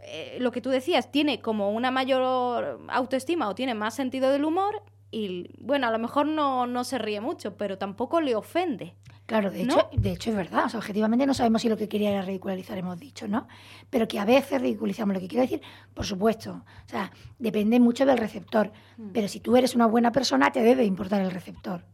eh, 0.02 0.38
lo 0.40 0.52
que 0.52 0.60
tú 0.60 0.70
decías, 0.70 1.10
tiene 1.12 1.40
como 1.40 1.70
una 1.70 1.90
mayor 1.90 2.80
autoestima 2.88 3.48
o 3.48 3.54
tiene 3.54 3.74
más 3.74 3.94
sentido 3.94 4.30
del 4.30 4.44
humor 4.44 4.82
y 5.10 5.50
bueno, 5.58 5.86
a 5.86 5.90
lo 5.90 5.98
mejor 5.98 6.26
no, 6.26 6.66
no 6.66 6.84
se 6.84 6.98
ríe 6.98 7.20
mucho, 7.20 7.56
pero 7.56 7.78
tampoco 7.78 8.20
le 8.20 8.34
ofende. 8.34 8.94
Claro, 9.28 9.50
de 9.50 9.62
hecho, 9.62 9.90
de 9.92 10.12
hecho 10.12 10.30
es 10.30 10.36
verdad. 10.36 10.64
O 10.64 10.68
sea, 10.70 10.78
objetivamente 10.78 11.26
no 11.26 11.34
sabemos 11.34 11.60
si 11.60 11.68
lo 11.68 11.76
que 11.76 11.86
quería 11.86 12.10
era 12.10 12.22
ridiculizar, 12.22 12.78
hemos 12.78 12.98
dicho, 12.98 13.28
¿no? 13.28 13.46
Pero 13.90 14.08
que 14.08 14.18
a 14.18 14.24
veces 14.24 14.58
ridiculizamos 14.58 15.12
lo 15.12 15.20
que 15.20 15.28
quiero 15.28 15.42
decir, 15.42 15.60
por 15.92 16.06
supuesto. 16.06 16.64
O 16.86 16.88
sea, 16.88 17.12
depende 17.38 17.78
mucho 17.78 18.06
del 18.06 18.16
receptor. 18.16 18.72
Mm. 18.96 19.10
Pero 19.12 19.28
si 19.28 19.40
tú 19.40 19.54
eres 19.56 19.74
una 19.74 19.84
buena 19.84 20.12
persona, 20.12 20.50
te 20.50 20.62
debe 20.62 20.84
importar 20.84 21.20
el 21.20 21.30
receptor. 21.30 21.84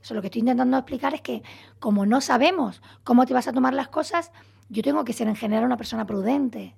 Eso 0.00 0.14
lo 0.14 0.20
que 0.20 0.28
estoy 0.28 0.40
intentando 0.40 0.76
explicar 0.76 1.14
es 1.14 1.20
que, 1.20 1.42
como 1.80 2.06
no 2.06 2.20
sabemos 2.20 2.80
cómo 3.02 3.26
te 3.26 3.34
vas 3.34 3.48
a 3.48 3.52
tomar 3.52 3.74
las 3.74 3.88
cosas, 3.88 4.30
yo 4.68 4.80
tengo 4.82 5.04
que 5.04 5.12
ser 5.12 5.26
en 5.26 5.34
general 5.34 5.64
una 5.64 5.76
persona 5.76 6.06
prudente. 6.06 6.76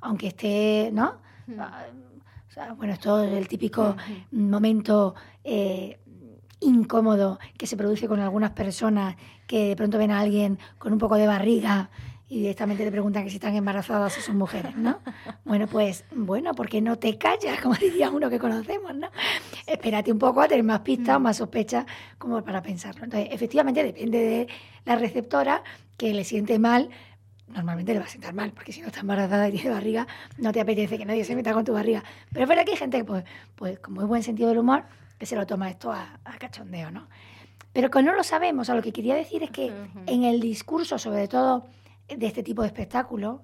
Aunque 0.00 0.26
esté, 0.26 0.90
¿no? 0.92 1.20
Mm. 1.46 1.60
O 2.54 2.56
sea, 2.56 2.72
bueno, 2.74 2.92
esto 2.92 3.20
es 3.20 3.32
el 3.32 3.48
típico 3.48 3.96
momento 4.30 5.16
eh, 5.42 5.98
incómodo 6.60 7.40
que 7.58 7.66
se 7.66 7.76
produce 7.76 8.06
con 8.06 8.20
algunas 8.20 8.52
personas 8.52 9.16
que 9.48 9.70
de 9.70 9.74
pronto 9.74 9.98
ven 9.98 10.12
a 10.12 10.20
alguien 10.20 10.60
con 10.78 10.92
un 10.92 11.00
poco 11.00 11.16
de 11.16 11.26
barriga 11.26 11.90
y 12.28 12.38
directamente 12.38 12.84
te 12.84 12.92
preguntan 12.92 13.24
que 13.24 13.30
si 13.30 13.38
están 13.38 13.56
embarazadas 13.56 14.16
o 14.18 14.20
son 14.20 14.36
mujeres, 14.36 14.76
¿no? 14.76 15.00
Bueno, 15.44 15.66
pues, 15.66 16.04
bueno, 16.14 16.54
¿por 16.54 16.68
qué 16.68 16.80
no 16.80 16.96
te 16.96 17.18
callas? 17.18 17.60
Como 17.60 17.74
diría 17.74 18.08
uno 18.10 18.30
que 18.30 18.38
conocemos, 18.38 18.94
¿no? 18.94 19.08
Espérate 19.66 20.12
un 20.12 20.20
poco 20.20 20.40
a 20.40 20.46
tener 20.46 20.62
más 20.62 20.78
pistas 20.82 21.16
o 21.16 21.20
más 21.20 21.38
sospechas 21.38 21.86
como 22.18 22.44
para 22.44 22.62
pensarlo. 22.62 23.02
Entonces, 23.02 23.30
efectivamente, 23.32 23.82
depende 23.82 24.18
de 24.18 24.48
la 24.84 24.94
receptora 24.94 25.64
que 25.96 26.14
le 26.14 26.22
siente 26.22 26.60
mal, 26.60 26.88
normalmente 27.48 27.92
le 27.92 27.98
va 27.98 28.06
a 28.06 28.08
sentar 28.08 28.34
mal, 28.34 28.52
porque 28.52 28.72
si 28.72 28.80
no 28.80 28.88
está 28.88 29.00
embarazada 29.00 29.48
y 29.48 29.52
tiene 29.52 29.70
barriga, 29.70 30.06
no 30.38 30.52
te 30.52 30.60
apetece 30.60 30.98
que 30.98 31.04
nadie 31.04 31.24
se 31.24 31.36
meta 31.36 31.52
con 31.52 31.64
tu 31.64 31.72
barriga. 31.72 32.02
Pero 32.32 32.44
es 32.44 32.48
verdad 32.48 32.64
que 32.64 32.72
hay 32.72 32.76
gente 32.76 32.98
que, 32.98 33.04
pues, 33.04 33.24
pues 33.54 33.78
con 33.78 33.94
muy 33.94 34.04
buen 34.04 34.22
sentido 34.22 34.48
del 34.48 34.58
humor, 34.58 34.84
que 35.18 35.26
se 35.26 35.36
lo 35.36 35.46
toma 35.46 35.70
esto 35.70 35.92
a, 35.92 36.18
cachondeo, 36.38 36.90
¿no? 36.90 37.08
Pero 37.72 37.90
que 37.90 38.02
no 38.02 38.14
lo 38.14 38.22
sabemos, 38.22 38.68
o 38.68 38.74
lo 38.74 38.82
que 38.82 38.92
quería 38.92 39.14
decir 39.14 39.42
es 39.42 39.50
que 39.50 39.72
en 40.06 40.24
el 40.24 40.40
discurso, 40.40 40.98
sobre 40.98 41.26
todo 41.28 41.66
de 42.08 42.26
este 42.26 42.42
tipo 42.42 42.62
de 42.62 42.68
espectáculo, 42.68 43.42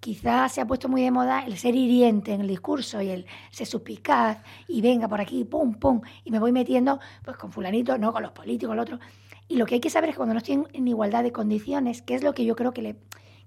quizás 0.00 0.52
se 0.52 0.60
ha 0.60 0.66
puesto 0.66 0.88
muy 0.88 1.02
de 1.02 1.12
moda 1.12 1.44
el 1.46 1.56
ser 1.58 1.76
hiriente 1.76 2.32
en 2.32 2.40
el 2.40 2.48
discurso 2.48 3.00
y 3.00 3.10
el 3.10 3.24
ser 3.52 3.68
suspicaz 3.68 4.42
y 4.66 4.82
venga 4.82 5.06
por 5.06 5.20
aquí, 5.20 5.44
pum, 5.44 5.74
pum, 5.74 6.00
y 6.24 6.32
me 6.32 6.40
voy 6.40 6.50
metiendo 6.50 6.98
pues 7.24 7.36
con 7.36 7.52
fulanito, 7.52 7.96
no 7.98 8.12
con 8.12 8.24
los 8.24 8.32
políticos, 8.32 8.72
el 8.74 8.80
otro. 8.80 8.98
Y 9.46 9.56
lo 9.56 9.66
que 9.66 9.76
hay 9.76 9.80
que 9.80 9.90
saber 9.90 10.10
es 10.10 10.14
que 10.14 10.16
cuando 10.16 10.34
no 10.34 10.38
estoy 10.38 10.64
en, 10.72 10.88
igualdad 10.88 11.22
de 11.22 11.30
condiciones, 11.30 12.02
que 12.02 12.14
es 12.14 12.24
lo 12.24 12.34
que 12.34 12.44
yo 12.44 12.56
creo 12.56 12.72
que 12.72 12.82
le 12.82 12.96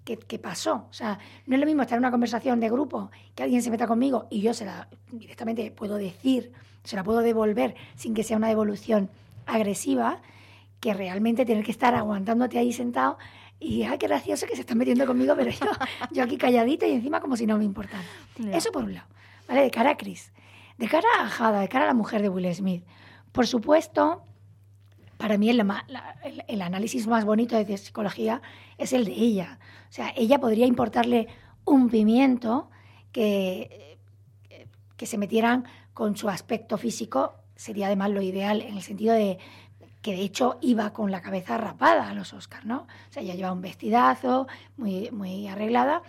que, 0.06 0.40
pasó. 0.40 0.86
O 0.90 0.94
sea, 0.94 1.20
no 1.48 1.56
es 1.56 1.60
lo 1.60 1.66
mismo 1.66 1.82
estar 1.82 1.98
en 1.98 2.04
una 2.04 2.12
conversación 2.12 2.60
de 2.60 2.70
grupo, 2.70 3.10
que 3.34 3.44
alguien 3.44 3.62
se 3.62 3.72
meta 3.72 3.88
conmigo 3.88 4.28
y 4.30 4.42
yo 4.42 4.54
se 4.54 4.66
la 4.66 4.88
directamente 5.12 5.72
puedo 5.72 5.98
decir 5.98 6.54
se 6.86 6.96
la 6.96 7.04
puedo 7.04 7.22
devolver 7.22 7.76
sin 7.96 8.14
que 8.14 8.24
sea 8.24 8.38
una 8.38 8.48
devolución 8.48 9.10
agresiva, 9.48 10.22
que 10.80 10.94
realmente 10.94 11.46
tener 11.46 11.64
que 11.64 11.72
estar 11.72 11.96
aguantándote 11.96 12.60
ahí 12.60 12.72
sentado 12.72 13.18
y, 13.60 13.84
ay, 13.84 13.98
qué 13.98 14.08
gracioso 14.08 14.46
que 14.46 14.56
se 14.56 14.62
están 14.62 14.78
metiendo 14.78 15.06
conmigo, 15.06 15.34
pero 15.36 15.50
yo, 15.50 15.66
yo 16.12 16.24
aquí 16.24 16.38
calladita 16.38 16.86
y 16.86 16.94
encima 16.94 17.20
como 17.20 17.36
si 17.36 17.48
no 17.48 17.58
me 17.58 17.66
importara. 17.66 18.04
Eso 18.54 18.72
por 18.72 18.84
un 18.84 18.94
lado, 18.94 19.08
¿vale? 19.48 19.62
De 19.62 19.72
cara 19.72 19.92
a 19.92 19.98
Chris. 19.98 20.32
De 20.78 20.88
cara 20.88 21.08
a 21.20 21.28
Jada, 21.28 21.62
de 21.62 21.70
cara 21.70 21.86
a 21.86 21.88
la 21.88 21.94
mujer 21.94 22.22
de 22.22 22.30
Will 22.30 22.54
Smith. 22.54 22.84
Por 23.32 23.48
supuesto, 23.48 24.24
para 25.18 25.38
mí 25.38 25.50
el, 25.50 25.66
el, 26.48 26.62
análisis 26.62 27.08
más 27.08 27.26
bonito 27.26 27.56
de 27.56 27.78
psicología 27.78 28.42
es 28.78 28.94
el 28.94 29.06
de 29.06 29.14
ella. 29.14 29.60
O 29.90 29.94
sea, 29.94 30.14
ella 30.16 30.40
podría 30.40 30.66
importarle 30.66 31.28
un 31.64 31.90
pimiento 31.90 32.70
que, 33.12 33.98
que 34.98 35.06
se 35.06 35.18
metieran 35.18 35.66
con 35.94 36.18
su 36.18 36.30
aspecto 36.30 36.78
físico 36.78 37.36
sería 37.56 37.88
además 37.88 38.12
lo 38.12 38.22
ideal 38.22 38.62
en 38.62 38.76
el 38.76 38.84
sentido 38.84 39.14
de 39.14 39.40
que 40.02 40.12
de 40.12 40.22
hecho 40.22 40.58
iba 40.62 40.94
con 40.94 41.10
la 41.10 41.22
cabeza 41.22 41.58
rapada 41.58 42.10
a 42.10 42.14
los 42.14 42.34
Oscars, 42.34 42.66
¿no? 42.66 42.82
O 43.10 43.12
sea, 43.12 43.24
ella 43.24 43.34
llevaba 43.34 43.56
un 43.56 43.62
vestidazo, 43.62 44.48
muy, 44.78 45.10
muy 45.12 45.48
arreglada. 45.48 46.04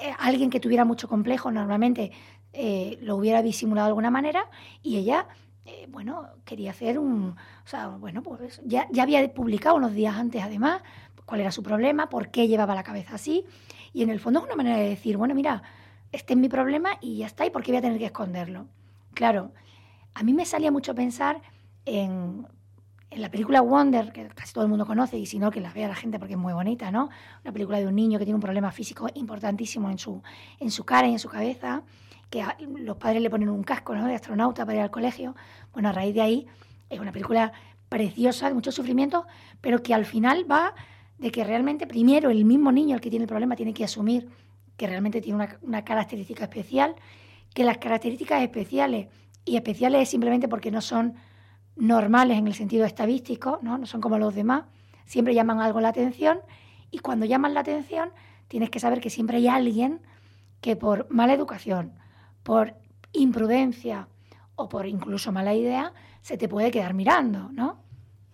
Eh, 0.00 0.14
alguien 0.18 0.48
que 0.48 0.60
tuviera 0.60 0.84
mucho 0.84 1.08
complejo 1.08 1.50
normalmente 1.50 2.10
eh, 2.54 2.98
lo 3.02 3.16
hubiera 3.16 3.42
disimulado 3.42 3.86
de 3.86 3.90
alguna 3.90 4.10
manera 4.10 4.48
y 4.82 4.96
ella, 4.96 5.26
eh, 5.64 5.86
bueno, 5.88 6.28
quería 6.44 6.70
hacer 6.70 6.98
un... 6.98 7.30
O 7.30 7.66
sea, 7.66 7.88
bueno, 7.88 8.22
pues 8.22 8.60
ya, 8.64 8.86
ya 8.90 9.02
había 9.02 9.32
publicado 9.32 9.76
unos 9.76 9.94
días 9.94 10.14
antes 10.16 10.42
además 10.42 10.82
cuál 11.24 11.40
era 11.40 11.50
su 11.50 11.62
problema, 11.62 12.08
por 12.08 12.30
qué 12.30 12.48
llevaba 12.48 12.74
la 12.74 12.82
cabeza 12.82 13.14
así 13.14 13.46
y 13.94 14.02
en 14.02 14.10
el 14.10 14.20
fondo 14.20 14.40
es 14.40 14.46
una 14.46 14.56
manera 14.56 14.76
de 14.76 14.88
decir, 14.88 15.16
bueno, 15.16 15.34
mira, 15.34 15.62
este 16.12 16.34
es 16.34 16.38
mi 16.38 16.48
problema 16.48 16.98
y 17.00 17.18
ya 17.18 17.26
está, 17.26 17.46
¿y 17.46 17.50
por 17.50 17.62
qué 17.62 17.70
voy 17.72 17.78
a 17.78 17.82
tener 17.82 17.98
que 17.98 18.06
esconderlo? 18.06 18.66
Claro, 19.14 19.52
a 20.14 20.22
mí 20.22 20.34
me 20.34 20.44
salía 20.44 20.70
mucho 20.70 20.94
pensar 20.94 21.40
en, 21.86 22.46
la 23.10 23.30
película 23.30 23.60
Wonder, 23.60 24.12
que 24.12 24.26
casi 24.28 24.52
todo 24.52 24.64
el 24.64 24.70
mundo 24.70 24.86
conoce, 24.86 25.16
y 25.16 25.26
si 25.26 25.38
no, 25.38 25.52
que 25.52 25.60
la 25.60 25.72
vea 25.72 25.86
la 25.86 25.94
gente 25.94 26.18
porque 26.18 26.34
es 26.34 26.38
muy 26.38 26.52
bonita, 26.52 26.90
¿no? 26.90 27.10
Una 27.44 27.52
película 27.52 27.78
de 27.78 27.86
un 27.86 27.94
niño 27.94 28.18
que 28.18 28.24
tiene 28.24 28.34
un 28.34 28.40
problema 28.40 28.72
físico 28.72 29.06
importantísimo 29.14 29.88
en 29.88 29.98
su, 29.98 30.20
en 30.58 30.72
su 30.72 30.84
cara 30.84 31.06
y 31.06 31.12
en 31.12 31.20
su 31.20 31.28
cabeza, 31.28 31.84
que 32.34 32.44
los 32.80 32.96
padres 32.96 33.22
le 33.22 33.30
ponen 33.30 33.48
un 33.48 33.62
casco 33.62 33.94
de 33.94 34.14
astronauta 34.14 34.66
para 34.66 34.78
ir 34.78 34.82
al 34.82 34.90
colegio. 34.90 35.36
Bueno, 35.72 35.90
a 35.90 35.92
raíz 35.92 36.14
de 36.14 36.20
ahí 36.20 36.46
es 36.90 36.98
una 36.98 37.12
película 37.12 37.52
preciosa, 37.88 38.48
de 38.48 38.54
mucho 38.54 38.72
sufrimiento, 38.72 39.24
pero 39.60 39.84
que 39.84 39.94
al 39.94 40.04
final 40.04 40.50
va 40.50 40.74
de 41.18 41.30
que 41.30 41.44
realmente 41.44 41.86
primero 41.86 42.30
el 42.30 42.44
mismo 42.44 42.72
niño, 42.72 42.96
el 42.96 43.00
que 43.00 43.08
tiene 43.08 43.22
el 43.22 43.28
problema, 43.28 43.54
tiene 43.54 43.72
que 43.72 43.84
asumir 43.84 44.28
que 44.76 44.88
realmente 44.88 45.20
tiene 45.20 45.36
una, 45.36 45.58
una 45.62 45.84
característica 45.84 46.42
especial 46.42 46.96
que 47.54 47.62
las 47.62 47.78
características 47.78 48.42
especiales, 48.42 49.06
y 49.44 49.54
especiales 49.54 50.02
es 50.02 50.08
simplemente 50.08 50.48
porque 50.48 50.72
no 50.72 50.80
son 50.80 51.14
normales 51.76 52.36
en 52.36 52.48
el 52.48 52.54
sentido 52.54 52.84
estadístico, 52.84 53.60
¿no? 53.62 53.78
no 53.78 53.86
son 53.86 54.00
como 54.00 54.18
los 54.18 54.34
demás, 54.34 54.64
siempre 55.04 55.34
llaman 55.34 55.60
algo 55.60 55.80
la 55.80 55.90
atención 55.90 56.40
y 56.90 56.98
cuando 56.98 57.26
llaman 57.26 57.54
la 57.54 57.60
atención 57.60 58.10
tienes 58.48 58.70
que 58.70 58.80
saber 58.80 59.00
que 59.00 59.10
siempre 59.10 59.36
hay 59.36 59.46
alguien 59.46 60.00
que 60.60 60.74
por 60.74 61.08
mala 61.10 61.34
educación, 61.34 61.92
por 62.44 62.74
imprudencia 63.12 64.06
o 64.54 64.68
por 64.68 64.86
incluso 64.86 65.32
mala 65.32 65.54
idea, 65.54 65.92
se 66.22 66.38
te 66.38 66.48
puede 66.48 66.70
quedar 66.70 66.94
mirando, 66.94 67.50
¿no? 67.52 67.78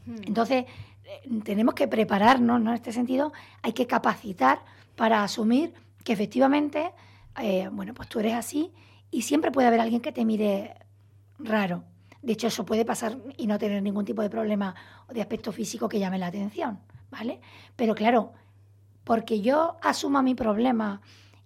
Hmm. 0.04 0.16
Entonces, 0.26 0.66
eh, 1.04 1.40
tenemos 1.42 1.74
que 1.74 1.88
prepararnos, 1.88 2.60
¿no? 2.60 2.70
En 2.70 2.76
este 2.76 2.92
sentido, 2.92 3.32
hay 3.62 3.72
que 3.72 3.86
capacitar 3.86 4.60
para 4.96 5.24
asumir 5.24 5.72
que 6.04 6.12
efectivamente, 6.12 6.92
eh, 7.38 7.68
bueno, 7.72 7.94
pues 7.94 8.08
tú 8.08 8.20
eres 8.20 8.34
así 8.34 8.72
y 9.10 9.22
siempre 9.22 9.50
puede 9.50 9.68
haber 9.68 9.80
alguien 9.80 10.02
que 10.02 10.12
te 10.12 10.24
mire 10.24 10.74
raro. 11.38 11.84
De 12.20 12.34
hecho, 12.34 12.48
eso 12.48 12.66
puede 12.66 12.84
pasar 12.84 13.16
y 13.38 13.46
no 13.46 13.58
tener 13.58 13.82
ningún 13.82 14.04
tipo 14.04 14.20
de 14.20 14.28
problema 14.28 14.74
o 15.08 15.14
de 15.14 15.22
aspecto 15.22 15.52
físico 15.52 15.88
que 15.88 15.98
llame 15.98 16.18
la 16.18 16.26
atención, 16.26 16.80
¿vale? 17.10 17.40
Pero 17.76 17.94
claro, 17.94 18.32
porque 19.04 19.40
yo 19.40 19.78
asuma 19.82 20.22
mi 20.22 20.34
problema 20.34 21.00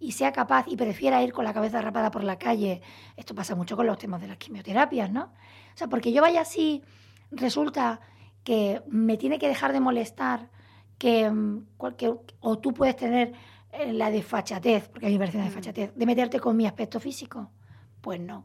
y 0.04 0.12
sea 0.12 0.32
capaz 0.32 0.66
y 0.68 0.76
prefiera 0.76 1.22
ir 1.22 1.32
con 1.32 1.44
la 1.44 1.54
cabeza 1.54 1.80
rapada 1.80 2.10
por 2.10 2.22
la 2.24 2.38
calle, 2.38 2.82
esto 3.16 3.34
pasa 3.34 3.54
mucho 3.54 3.74
con 3.74 3.86
los 3.86 3.96
temas 3.96 4.20
de 4.20 4.28
las 4.28 4.36
quimioterapias, 4.36 5.10
¿no? 5.10 5.24
O 5.24 5.76
sea, 5.76 5.88
porque 5.88 6.12
yo 6.12 6.20
vaya 6.20 6.42
así, 6.42 6.82
resulta 7.30 8.00
que 8.44 8.82
me 8.86 9.16
tiene 9.16 9.38
que 9.38 9.48
dejar 9.48 9.72
de 9.72 9.80
molestar, 9.80 10.50
que, 10.98 11.30
mm, 11.30 11.66
o 12.40 12.58
tú 12.58 12.74
puedes 12.74 12.96
tener 12.96 13.32
la 13.86 14.10
desfachatez, 14.10 14.88
porque 14.88 15.06
a 15.06 15.08
mí 15.08 15.14
me 15.14 15.20
parece 15.20 15.38
una 15.38 15.46
desfachatez, 15.46 15.94
de 15.94 16.06
meterte 16.06 16.38
con 16.38 16.54
mi 16.56 16.66
aspecto 16.66 17.00
físico. 17.00 17.50
Pues 18.02 18.20
no. 18.20 18.44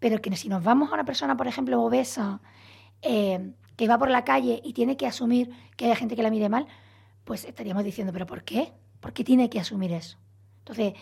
Pero 0.00 0.20
que 0.20 0.34
si 0.34 0.48
nos 0.48 0.64
vamos 0.64 0.90
a 0.90 0.94
una 0.94 1.04
persona, 1.04 1.36
por 1.36 1.46
ejemplo, 1.46 1.82
obesa, 1.82 2.40
eh, 3.02 3.52
que 3.76 3.86
va 3.86 3.98
por 3.98 4.10
la 4.10 4.24
calle 4.24 4.60
y 4.64 4.72
tiene 4.72 4.96
que 4.96 5.06
asumir 5.06 5.50
que 5.76 5.86
hay 5.86 5.94
gente 5.94 6.16
que 6.16 6.22
la 6.22 6.30
mire 6.30 6.48
mal, 6.48 6.66
pues 7.24 7.44
estaríamos 7.44 7.84
diciendo, 7.84 8.12
¿pero 8.12 8.26
por 8.26 8.42
qué? 8.42 8.72
¿Por 9.00 9.12
qué 9.12 9.22
tiene 9.22 9.50
que 9.50 9.60
asumir 9.60 9.92
eso? 9.92 10.18
Entonces, 10.68 10.94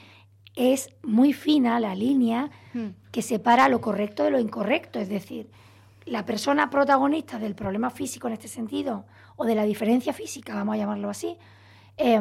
es 0.54 0.94
muy 1.02 1.32
fina 1.32 1.80
la 1.80 1.94
línea 1.94 2.50
mm. 2.74 3.10
que 3.10 3.22
separa 3.22 3.68
lo 3.68 3.80
correcto 3.80 4.24
de 4.24 4.30
lo 4.30 4.38
incorrecto. 4.38 5.00
Es 5.00 5.08
decir, 5.08 5.50
la 6.04 6.26
persona 6.26 6.68
protagonista 6.70 7.38
del 7.38 7.54
problema 7.54 7.90
físico 7.90 8.26
en 8.26 8.34
este 8.34 8.48
sentido, 8.48 9.06
o 9.36 9.46
de 9.46 9.54
la 9.54 9.64
diferencia 9.64 10.12
física, 10.12 10.54
vamos 10.54 10.74
a 10.74 10.78
llamarlo 10.78 11.08
así, 11.08 11.36
eh, 11.96 12.20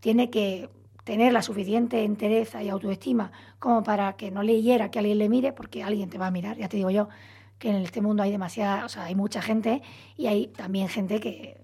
tiene 0.00 0.30
que 0.30 0.68
tener 1.04 1.32
la 1.32 1.42
suficiente 1.42 2.04
entereza 2.04 2.62
y 2.62 2.68
autoestima 2.68 3.32
como 3.58 3.82
para 3.82 4.14
que 4.14 4.30
no 4.30 4.42
le 4.42 4.60
hiera 4.60 4.90
que 4.90 4.98
alguien 4.98 5.18
le 5.18 5.28
mire, 5.28 5.52
porque 5.52 5.82
alguien 5.82 6.10
te 6.10 6.18
va 6.18 6.26
a 6.26 6.30
mirar. 6.30 6.56
Ya 6.56 6.68
te 6.68 6.76
digo 6.76 6.90
yo 6.90 7.08
que 7.58 7.70
en 7.70 7.76
este 7.76 8.00
mundo 8.00 8.24
hay 8.24 8.32
demasiada, 8.32 8.84
o 8.84 8.88
sea, 8.88 9.04
hay 9.04 9.14
mucha 9.14 9.40
gente 9.40 9.82
y 10.16 10.26
hay 10.26 10.48
también 10.48 10.88
gente 10.88 11.20
que, 11.20 11.60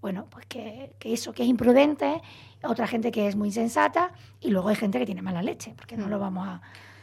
bueno, 0.00 0.26
pues 0.30 0.46
que, 0.46 0.94
eso, 1.00 1.32
que 1.32 1.42
es 1.42 1.48
imprudente, 1.48 2.20
otra 2.62 2.86
gente 2.86 3.10
que 3.10 3.26
es 3.26 3.36
muy 3.36 3.48
insensata 3.48 4.12
y 4.40 4.50
luego 4.50 4.68
hay 4.68 4.76
gente 4.76 4.98
que 4.98 5.06
tiene 5.06 5.22
mala 5.22 5.42
leche, 5.42 5.74
porque 5.76 5.96
no 5.96 6.06
mm. 6.06 6.10
lo 6.10 6.18
vamos 6.18 6.48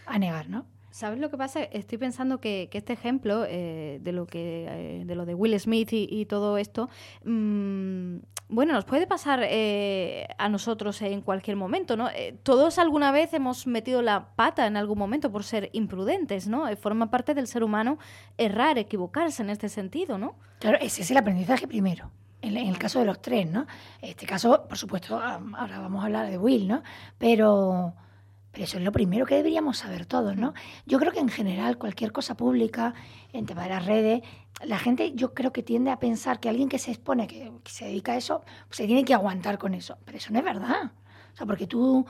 a, 0.05 0.19
negar, 0.19 0.49
¿no? 0.49 0.65
¿Sabes 0.91 1.19
lo 1.19 1.31
que 1.31 1.37
pasa? 1.37 1.63
Estoy 1.63 1.97
pensando 1.97 2.39
que, 2.39 2.69
este 2.71 2.93
ejemplo 2.93 3.45
eh, 3.47 3.99
de 4.01 4.11
lo 4.11 4.27
que 4.27 4.67
eh, 4.69 5.05
de 5.05 5.15
lo 5.15 5.25
de 5.25 5.33
Will 5.33 5.59
Smith 5.59 5.89
y, 5.91 6.25
todo 6.27 6.59
esto, 6.59 6.87
mm, 7.25 8.17
bueno, 8.49 8.73
nos 8.73 8.85
puede 8.85 9.07
pasar 9.07 9.39
eh, 9.43 10.27
a 10.37 10.49
nosotros 10.49 11.01
en 11.01 11.21
cualquier 11.21 11.57
momento, 11.57 11.97
¿no? 11.97 12.09
todos 12.43 12.77
alguna 12.77 13.11
vez 13.11 13.33
hemos 13.33 13.65
metido 13.65 14.03
la 14.03 14.35
pata 14.35 14.67
en 14.67 14.77
algún 14.77 14.99
momento 14.99 15.31
por 15.31 15.43
ser 15.43 15.71
imprudentes, 15.73 16.47
¿no? 16.47 16.67
forma 16.77 17.09
parte 17.09 17.33
del 17.33 17.47
ser 17.47 17.63
humano 17.63 17.97
errar, 18.37 18.77
equivocarse 18.77 19.41
en 19.41 19.49
este 19.49 19.69
sentido, 19.69 20.19
¿no? 20.19 20.35
Claro, 20.59 20.77
ese 20.79 21.01
es 21.01 21.09
el 21.09 21.17
aprendizaje 21.17 21.67
primero. 21.67 22.11
En, 22.43 22.55
en 22.55 22.67
el 22.67 22.77
caso 22.77 22.99
de 22.99 23.05
los 23.05 23.21
tres, 23.21 23.49
¿no? 23.49 23.65
En 24.01 24.09
este 24.09 24.27
caso, 24.27 24.65
por 24.67 24.77
supuesto, 24.77 25.19
ahora 25.19 25.79
vamos 25.79 26.03
a 26.03 26.05
hablar 26.05 26.29
de 26.29 26.37
Will, 26.37 26.67
¿no? 26.67 26.83
Pero 27.17 27.95
pero 28.53 28.65
eso 28.65 28.77
es 28.77 28.83
lo 28.83 28.91
primero 28.91 29.25
que 29.25 29.33
deberíamos 29.33 29.79
saber 29.79 30.05
todos, 30.05 30.37
¿no? 30.37 30.53
Yo 30.85 30.99
creo 30.99 31.11
que 31.11 31.19
en 31.19 31.29
general 31.29 31.79
cualquier 31.79 32.11
cosa 32.11 32.37
pública, 32.37 32.93
en 33.33 33.47
tema 33.47 33.63
de 33.63 33.69
las 33.69 33.83
redes, 33.83 34.21
la 34.63 34.77
gente 34.77 35.13
yo 35.15 35.33
creo 35.33 35.51
que 35.51 35.63
tiende 35.63 35.89
a 35.89 35.97
pensar 35.97 36.39
que 36.39 36.49
alguien 36.49 36.69
que 36.69 36.77
se 36.77 36.91
expone, 36.91 37.25
que, 37.25 37.51
se 37.65 37.85
dedica 37.85 38.11
a 38.11 38.17
eso, 38.17 38.43
pues 38.67 38.77
se 38.77 38.85
tiene 38.85 39.03
que 39.03 39.15
aguantar 39.15 39.57
con 39.57 39.73
eso. 39.73 39.97
Pero 40.05 40.19
eso 40.19 40.31
no 40.31 40.37
es 40.37 40.45
verdad. 40.45 40.91
O 41.33 41.35
sea, 41.35 41.47
porque 41.47 41.65
tú, 41.65 42.05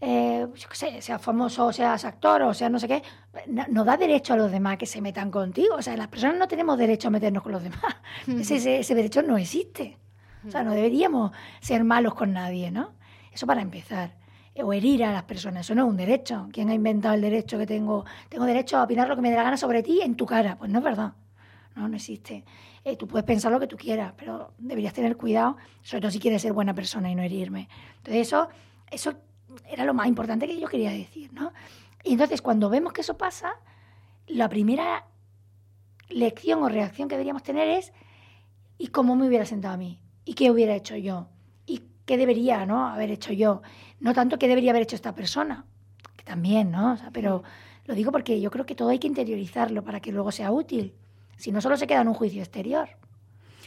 eh, 0.00 0.46
yo 0.54 0.68
qué 0.68 0.74
sé, 0.76 1.02
seas 1.02 1.20
famoso, 1.20 1.66
o 1.66 1.72
seas 1.72 2.04
actor, 2.04 2.42
o 2.42 2.54
sea 2.54 2.68
no 2.68 2.78
sé 2.78 2.86
qué, 2.88 3.02
no, 3.46 3.84
da 3.84 3.96
derecho 3.96 4.34
a 4.34 4.36
los 4.36 4.50
demás 4.50 4.78
que 4.78 4.86
se 4.86 5.00
metan 5.00 5.30
contigo. 5.30 5.76
O 5.76 5.82
sea, 5.82 5.96
las 5.96 6.08
personas 6.08 6.36
no 6.36 6.48
tenemos 6.48 6.78
derecho 6.78 7.08
a 7.08 7.10
meternos 7.10 7.42
con 7.42 7.52
los 7.52 7.62
demás. 7.62 7.96
ese, 8.26 8.80
ese 8.80 8.94
derecho 8.94 9.22
no 9.22 9.36
existe. 9.36 9.98
O 10.46 10.50
sea, 10.50 10.62
no 10.62 10.72
deberíamos 10.72 11.32
ser 11.60 11.84
malos 11.84 12.14
con 12.14 12.32
nadie, 12.32 12.70
¿no? 12.70 12.94
Eso 13.32 13.46
para 13.46 13.60
empezar 13.60 14.16
o 14.62 14.72
herir 14.72 15.04
a 15.04 15.12
las 15.12 15.24
personas. 15.24 15.66
Eso 15.66 15.74
no 15.74 15.84
es 15.84 15.90
un 15.90 15.96
derecho. 15.96 16.48
¿Quién 16.52 16.68
ha 16.70 16.74
inventado 16.74 17.14
el 17.14 17.20
derecho 17.20 17.58
que 17.58 17.66
tengo? 17.66 18.04
Tengo 18.28 18.44
derecho 18.44 18.76
a 18.76 18.84
opinar 18.84 19.08
lo 19.08 19.16
que 19.16 19.22
me 19.22 19.30
dé 19.30 19.36
la 19.36 19.42
gana 19.42 19.56
sobre 19.56 19.82
ti 19.82 20.00
en 20.02 20.16
tu 20.16 20.26
cara. 20.26 20.56
Pues 20.56 20.70
no 20.70 20.78
es 20.78 20.84
verdad. 20.84 21.12
No, 21.76 21.88
no 21.88 21.96
existe. 21.96 22.44
Eh, 22.84 22.96
tú 22.96 23.06
puedes 23.06 23.24
pensar 23.24 23.52
lo 23.52 23.60
que 23.60 23.66
tú 23.66 23.76
quieras, 23.76 24.12
pero 24.16 24.52
deberías 24.58 24.92
tener 24.92 25.16
cuidado, 25.16 25.56
sobre 25.82 26.00
todo 26.00 26.10
si 26.10 26.18
quieres 26.18 26.42
ser 26.42 26.52
buena 26.52 26.74
persona 26.74 27.10
y 27.10 27.14
no 27.14 27.22
herirme. 27.22 27.68
Entonces 27.98 28.26
eso, 28.26 28.48
eso 28.90 29.14
era 29.66 29.84
lo 29.84 29.94
más 29.94 30.06
importante 30.06 30.46
que 30.46 30.60
yo 30.60 30.68
quería 30.68 30.90
decir, 30.90 31.32
¿no? 31.32 31.52
Y 32.04 32.12
entonces 32.12 32.42
cuando 32.42 32.70
vemos 32.70 32.92
que 32.92 33.00
eso 33.00 33.16
pasa, 33.16 33.54
la 34.26 34.48
primera 34.48 35.06
lección 36.08 36.62
o 36.62 36.68
reacción 36.68 37.08
que 37.08 37.14
deberíamos 37.14 37.42
tener 37.42 37.68
es 37.68 37.92
¿y 38.78 38.88
cómo 38.88 39.16
me 39.16 39.26
hubiera 39.26 39.44
sentado 39.44 39.74
a 39.74 39.78
mí? 39.78 40.00
¿Y 40.24 40.34
qué 40.34 40.50
hubiera 40.50 40.74
hecho 40.74 40.96
yo? 40.96 41.28
qué 42.08 42.16
debería 42.16 42.64
¿no? 42.64 42.88
haber 42.88 43.10
hecho 43.10 43.34
yo, 43.34 43.60
no 44.00 44.14
tanto 44.14 44.38
qué 44.38 44.48
debería 44.48 44.70
haber 44.70 44.82
hecho 44.84 44.96
esta 44.96 45.14
persona, 45.14 45.66
que 46.16 46.24
también, 46.24 46.70
¿no? 46.70 46.96
pero 47.12 47.44
lo 47.84 47.94
digo 47.94 48.10
porque 48.10 48.40
yo 48.40 48.50
creo 48.50 48.64
que 48.64 48.74
todo 48.74 48.88
hay 48.88 48.98
que 48.98 49.06
interiorizarlo 49.06 49.84
para 49.84 50.00
que 50.00 50.10
luego 50.10 50.32
sea 50.32 50.50
útil, 50.50 50.94
si 51.36 51.52
no 51.52 51.60
solo 51.60 51.76
se 51.76 51.86
queda 51.86 52.00
en 52.00 52.08
un 52.08 52.14
juicio 52.14 52.40
exterior, 52.40 52.88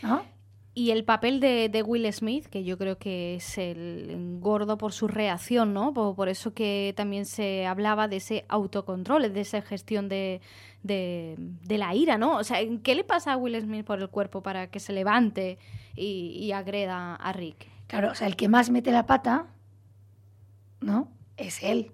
¿no? 0.02 0.24
Y 0.74 0.92
el 0.92 1.04
papel 1.04 1.42
de, 1.42 1.84
Will 1.86 2.12
Smith, 2.14 2.46
que 2.46 2.64
yo 2.64 2.78
creo 2.78 2.98
que 2.98 3.36
es 3.36 3.58
el 3.58 4.38
gordo 4.40 4.78
por 4.78 4.94
su 4.94 5.10
reacción, 5.10 5.74
¿no? 5.74 5.94
Por, 5.94 6.30
eso 6.30 6.54
que 6.54 6.94
también 6.96 7.26
se 7.26 7.66
hablaba 7.66 8.08
de 8.08 8.18
ese 8.18 8.46
autocontrol, 8.48 9.34
de 9.34 9.42
esa 9.42 9.62
gestión 9.62 10.08
de, 10.08 10.40
de, 10.82 11.78
la 11.78 11.94
ira, 11.94 12.18
¿no? 12.18 12.38
O 12.38 12.44
sea, 12.46 12.60
¿qué 12.84 12.96
le 12.96 13.04
pasa 13.04 13.34
a 13.34 13.38
Will 13.38 13.60
Smith 13.60 13.86
por 13.86 14.00
el 14.00 14.08
cuerpo 14.08 14.42
para 14.42 14.68
que 14.68 14.80
se 14.80 14.94
levante 14.94 15.58
y, 15.94 16.38
y 16.40 16.54
agreda 16.54 17.16
a 17.16 17.34
Rick? 17.34 17.68
Claro, 17.88 18.12
o 18.12 18.16
sea, 18.16 18.28
el 18.28 18.38
que 18.38 18.48
más 18.48 18.70
mete 18.70 18.92
la 18.92 19.06
pata, 19.06 19.48
¿no? 20.80 21.12
Es 21.36 21.64
él, 21.64 21.92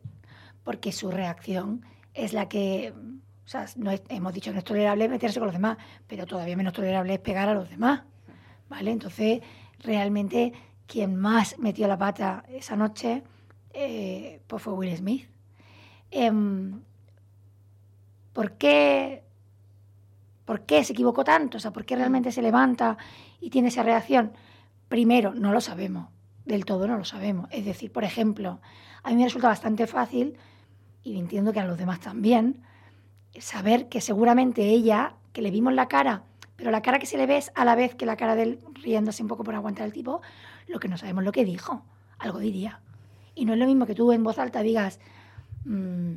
porque 0.63 0.91
su 0.91 1.09
reacción 1.09 1.83
es 2.13 2.33
la 2.33 2.47
que, 2.47 2.93
o 2.93 3.47
sea, 3.47 3.65
no 3.75 3.89
hemos 4.09 4.33
dicho 4.33 4.51
que 4.51 4.53
no 4.53 4.59
es 4.59 4.65
tolerable 4.65 5.09
meterse 5.09 5.39
con 5.39 5.47
los 5.47 5.55
demás, 5.55 5.77
pero 6.05 6.27
todavía 6.27 6.55
menos 6.55 6.73
tolerable 6.73 7.15
es 7.15 7.19
pegar 7.19 7.49
a 7.49 7.55
los 7.55 7.67
demás, 7.69 8.03
¿vale? 8.69 8.91
Entonces, 8.91 9.41
realmente, 9.79 10.53
quien 10.85 11.15
más 11.15 11.57
metió 11.59 11.87
la 11.87 11.97
pata 11.97 12.43
esa 12.49 12.75
noche, 12.75 13.23
eh, 13.73 14.41
pues 14.47 14.61
fue 14.61 14.73
Will 14.73 14.95
Smith. 14.95 15.27
Em, 16.11 16.81
¿Por 18.33 18.51
qué? 18.53 19.23
¿Por 20.45 20.61
qué 20.61 20.83
se 20.83 20.93
equivocó 20.93 21.23
tanto? 21.23 21.57
O 21.57 21.59
sea, 21.59 21.71
¿por 21.71 21.85
qué 21.85 21.95
realmente 21.95 22.31
se 22.31 22.41
levanta 22.41 22.97
y 23.41 23.49
tiene 23.49 23.69
esa 23.69 23.83
reacción? 23.83 24.31
Primero, 24.87 25.33
no 25.33 25.51
lo 25.51 25.59
sabemos, 25.59 26.09
del 26.45 26.63
todo 26.63 26.87
no 26.87 26.97
lo 26.97 27.03
sabemos. 27.03 27.49
Es 27.51 27.65
decir, 27.65 27.91
por 27.91 28.03
ejemplo, 28.03 28.61
a 29.03 29.09
mí 29.09 29.15
me 29.15 29.23
resulta 29.23 29.47
bastante 29.47 29.87
fácil, 29.87 30.37
y 31.03 31.17
entiendo 31.17 31.51
que 31.51 31.59
a 31.59 31.65
los 31.65 31.77
demás 31.77 31.99
también, 31.99 32.61
saber 33.39 33.89
que 33.89 34.01
seguramente 34.01 34.69
ella, 34.69 35.15
que 35.33 35.41
le 35.41 35.51
vimos 35.51 35.73
la 35.73 35.87
cara, 35.87 36.23
pero 36.57 36.71
la 36.71 36.81
cara 36.81 36.99
que 36.99 37.05
se 37.05 37.17
le 37.17 37.25
ve 37.25 37.37
es 37.37 37.51
a 37.55 37.63
la 37.63 37.75
vez 37.75 37.95
que 37.95 38.05
la 38.05 38.17
cara 38.17 38.35
de 38.35 38.43
él 38.43 38.59
riéndose 38.83 39.21
un 39.21 39.29
poco 39.29 39.43
por 39.43 39.55
aguantar 39.55 39.85
el 39.85 39.93
tipo, 39.93 40.21
lo 40.67 40.79
que 40.79 40.89
no 40.89 40.97
sabemos 40.97 41.23
lo 41.23 41.31
que 41.31 41.45
dijo, 41.45 41.85
algo 42.17 42.39
diría. 42.39 42.81
Y 43.35 43.45
no 43.45 43.53
es 43.53 43.59
lo 43.59 43.67
mismo 43.67 43.85
que 43.85 43.95
tú 43.95 44.11
en 44.11 44.23
voz 44.23 44.39
alta 44.39 44.61
digas, 44.63 44.99
mm, 45.65 46.13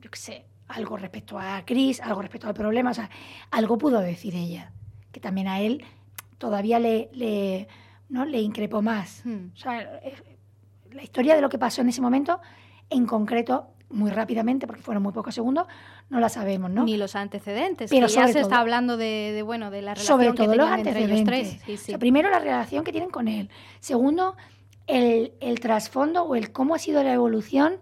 yo 0.00 0.10
qué 0.10 0.18
sé, 0.18 0.44
algo 0.68 0.96
respecto 0.96 1.38
a 1.38 1.62
Chris, 1.64 2.00
algo 2.00 2.20
respecto 2.20 2.46
al 2.46 2.54
problema, 2.54 2.90
o 2.90 2.94
sea, 2.94 3.10
algo 3.50 3.78
pudo 3.78 4.00
decir 4.00 4.34
ella, 4.36 4.72
que 5.10 5.20
también 5.20 5.48
a 5.48 5.60
él 5.60 5.84
todavía 6.38 6.78
le, 6.78 7.08
le 7.12 7.68
¿no? 8.08 8.24
le 8.26 8.40
increpó 8.40 8.82
más. 8.82 9.22
Hmm. 9.24 9.50
O 9.54 9.56
sea, 9.56 10.00
la 10.92 11.02
historia 11.02 11.34
de 11.34 11.40
lo 11.40 11.48
que 11.48 11.58
pasó 11.58 11.80
en 11.80 11.88
ese 11.88 12.00
momento, 12.00 12.40
en 12.90 13.06
concreto, 13.06 13.71
muy 13.92 14.10
rápidamente, 14.10 14.66
porque 14.66 14.82
fueron 14.82 15.02
muy 15.02 15.12
pocos 15.12 15.34
segundos, 15.34 15.66
no 16.10 16.20
la 16.20 16.28
sabemos, 16.28 16.70
¿no? 16.70 16.84
Ni 16.84 16.96
los 16.96 17.14
antecedentes, 17.14 17.90
Pero 17.90 18.06
que 18.06 18.12
ya 18.12 18.28
se 18.28 18.40
está 18.40 18.58
hablando 18.58 18.96
de, 18.96 19.42
bueno, 19.44 19.70
de 19.70 19.82
la 19.82 19.94
relación 19.94 20.18
sobre 20.18 20.32
todo 20.32 20.54
los 20.54 20.68
antecedentes. 20.68 21.18
Entre 21.18 21.40
ellos 21.40 21.84
tres. 21.84 21.98
primero, 21.98 22.30
la 22.30 22.38
relación 22.38 22.84
que 22.84 22.92
tienen 22.92 23.10
con 23.10 23.28
él. 23.28 23.50
Segundo, 23.80 24.36
el, 24.86 25.32
el 25.40 25.60
trasfondo 25.60 26.24
o 26.24 26.34
el 26.34 26.52
cómo 26.52 26.74
ha 26.74 26.78
sido 26.78 27.02
la 27.02 27.12
evolución 27.12 27.78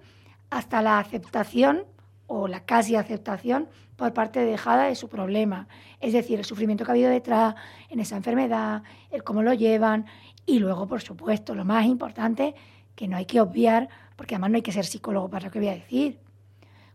hasta 0.51 0.83
la 0.83 0.99
aceptación 0.99 1.85
o 2.27 2.49
la 2.49 2.61
casi 2.61 2.97
aceptación 2.97 3.69
por 3.97 4.13
parte 4.13 4.45
de 4.45 4.57
Jada 4.57 4.85
de 4.85 4.95
su 4.95 5.09
problema. 5.09 5.69
Es 6.01 6.13
decir, 6.13 6.39
el 6.39 6.45
sufrimiento 6.45 6.85
que 6.85 6.91
ha 6.91 6.95
habido 6.95 7.11
detrás 7.11 7.55
en 7.89 8.01
esa 8.01 8.17
enfermedad, 8.17 8.83
el 9.11 9.23
cómo 9.23 9.43
lo 9.43 9.53
llevan 9.53 10.07
y 10.47 10.59
luego, 10.59 10.87
por 10.87 11.01
supuesto, 11.03 11.55
lo 11.55 11.65
más 11.65 11.87
importante, 11.87 12.55
que 12.95 13.09
no 13.09 13.17
hay 13.17 13.27
que 13.27 13.41
obviar, 13.41 13.89
porque 14.21 14.35
además 14.35 14.51
no 14.51 14.57
hay 14.57 14.63
que 14.63 14.71
ser 14.71 14.85
psicólogo 14.85 15.31
para 15.31 15.47
lo 15.47 15.51
que 15.51 15.61
voy 15.61 15.69
a 15.69 15.75
decir. 15.75 16.19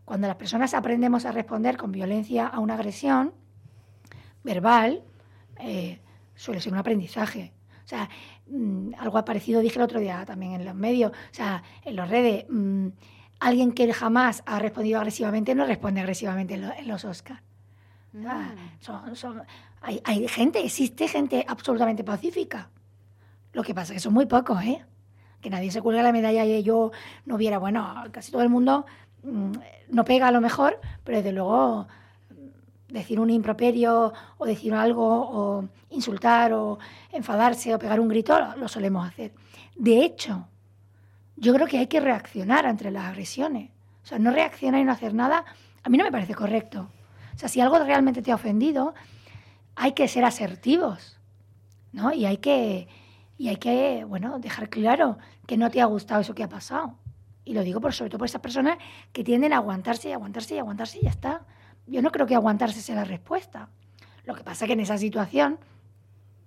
Cuando 0.04 0.28
las 0.28 0.36
personas 0.36 0.74
aprendemos 0.74 1.24
a 1.24 1.32
responder 1.32 1.76
con 1.76 1.90
violencia 1.90 2.46
a 2.46 2.60
una 2.60 2.74
agresión 2.74 3.34
verbal, 4.44 5.02
eh, 5.58 5.98
suele 6.36 6.60
ser 6.60 6.72
un 6.72 6.78
aprendizaje. 6.78 7.52
O 7.84 7.88
sea, 7.88 8.08
mm, 8.46 8.92
algo 8.98 9.24
parecido 9.24 9.60
dije 9.60 9.76
el 9.76 9.82
otro 9.82 9.98
día 9.98 10.24
también 10.24 10.52
en 10.52 10.64
los 10.64 10.76
medios, 10.76 11.10
o 11.10 11.34
sea, 11.34 11.64
en 11.84 11.96
las 11.96 12.08
redes. 12.08 12.44
Mm, 12.48 12.90
alguien 13.40 13.72
que 13.72 13.92
jamás 13.92 14.44
ha 14.46 14.60
respondido 14.60 14.98
agresivamente 14.98 15.52
no 15.56 15.66
responde 15.66 16.02
agresivamente 16.02 16.54
en, 16.54 16.86
los 16.86 17.04
Oscars. 17.04 17.42
Mm. 18.12 18.24
hay, 19.82 20.28
gente, 20.28 20.64
existe 20.64 21.08
gente 21.08 21.44
absolutamente 21.48 22.04
pacífica. 22.04 22.70
Lo 23.52 23.64
que 23.64 23.74
pasa 23.74 23.92
es 23.92 23.96
que 23.96 24.00
son 24.04 24.14
muy 24.14 24.26
pocos, 24.26 24.62
¿eh? 24.62 24.86
Que 25.40 25.50
nadie 25.50 25.70
se 25.70 25.82
cuelga 25.82 26.02
la 26.02 26.12
medalla 26.12 26.44
y 26.44 26.62
yo 26.62 26.92
no 27.24 27.36
viera, 27.36 27.58
bueno, 27.58 27.94
casi 28.10 28.32
todo 28.32 28.42
el 28.42 28.48
mundo 28.48 28.86
mm, 29.22 29.52
no 29.90 30.04
pega 30.04 30.28
a 30.28 30.32
lo 30.32 30.40
mejor, 30.40 30.80
pero 31.04 31.18
desde 31.18 31.32
luego 31.32 31.86
mm, 32.30 32.92
decir 32.92 33.20
un 33.20 33.30
improperio 33.30 34.12
o 34.38 34.46
decir 34.46 34.74
algo 34.74 35.06
o 35.06 35.68
insultar 35.90 36.52
o 36.52 36.78
enfadarse 37.12 37.74
o 37.74 37.78
pegar 37.78 38.00
un 38.00 38.08
grito 38.08 38.38
lo 38.56 38.68
solemos 38.68 39.06
hacer. 39.06 39.32
De 39.76 40.04
hecho, 40.04 40.48
yo 41.36 41.52
creo 41.54 41.66
que 41.66 41.78
hay 41.78 41.86
que 41.86 42.00
reaccionar 42.00 42.66
ante 42.66 42.90
las 42.90 43.04
agresiones. 43.04 43.70
O 44.02 44.06
sea, 44.06 44.18
no 44.18 44.30
reaccionar 44.30 44.80
y 44.80 44.84
no 44.84 44.92
hacer 44.92 45.14
nada, 45.14 45.44
a 45.82 45.88
mí 45.88 45.98
no 45.98 46.04
me 46.04 46.12
parece 46.12 46.34
correcto. 46.34 46.90
O 47.34 47.38
sea, 47.38 47.48
si 47.48 47.60
algo 47.60 47.78
realmente 47.78 48.22
te 48.22 48.32
ha 48.32 48.36
ofendido, 48.36 48.94
hay 49.74 49.92
que 49.92 50.08
ser 50.08 50.24
asertivos, 50.24 51.18
¿no? 51.92 52.12
Y 52.12 52.24
hay 52.24 52.38
que, 52.38 52.88
y 53.38 53.48
hay 53.48 53.56
que, 53.56 54.04
bueno, 54.04 54.38
dejar 54.38 54.68
claro 54.68 55.18
que 55.46 55.56
no 55.56 55.70
te 55.70 55.80
ha 55.80 55.84
gustado 55.84 56.20
eso 56.20 56.34
que 56.34 56.42
ha 56.42 56.48
pasado. 56.48 56.98
Y 57.44 57.54
lo 57.54 57.62
digo 57.62 57.80
por 57.80 57.92
sobre 57.92 58.10
todo 58.10 58.18
por 58.18 58.26
esas 58.26 58.40
personas 58.40 58.78
que 59.12 59.22
tienden 59.22 59.52
a 59.52 59.56
aguantarse 59.56 60.08
y 60.08 60.12
aguantarse 60.12 60.54
y 60.54 60.58
aguantarse 60.58 60.98
y 60.98 61.02
ya 61.02 61.10
está. 61.10 61.46
Yo 61.86 62.02
no 62.02 62.10
creo 62.10 62.26
que 62.26 62.34
aguantarse 62.34 62.80
sea 62.80 62.96
la 62.96 63.04
respuesta. 63.04 63.68
Lo 64.24 64.34
que 64.34 64.42
pasa 64.42 64.64
es 64.64 64.68
que 64.68 64.72
en 64.72 64.80
esa 64.80 64.98
situación, 64.98 65.58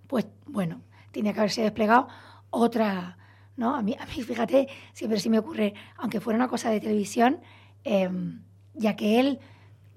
pues 0.08 0.28
bueno, 0.46 0.82
tiene 1.12 1.34
que 1.34 1.40
haberse 1.40 1.62
desplegado 1.62 2.08
otra, 2.50 3.18
¿no? 3.56 3.76
A 3.76 3.82
mí, 3.82 3.96
a 3.98 4.06
mí, 4.06 4.24
fíjate, 4.24 4.68
siempre 4.94 5.20
sí 5.20 5.30
me 5.30 5.40
ocurre, 5.40 5.74
aunque 5.98 6.20
fuera 6.20 6.36
una 6.36 6.50
cosa 6.50 6.70
de 6.70 6.82
televisión, 6.82 7.40
em, 7.84 8.42
ya 8.74 8.96
que 8.96 9.20
él, 9.20 9.40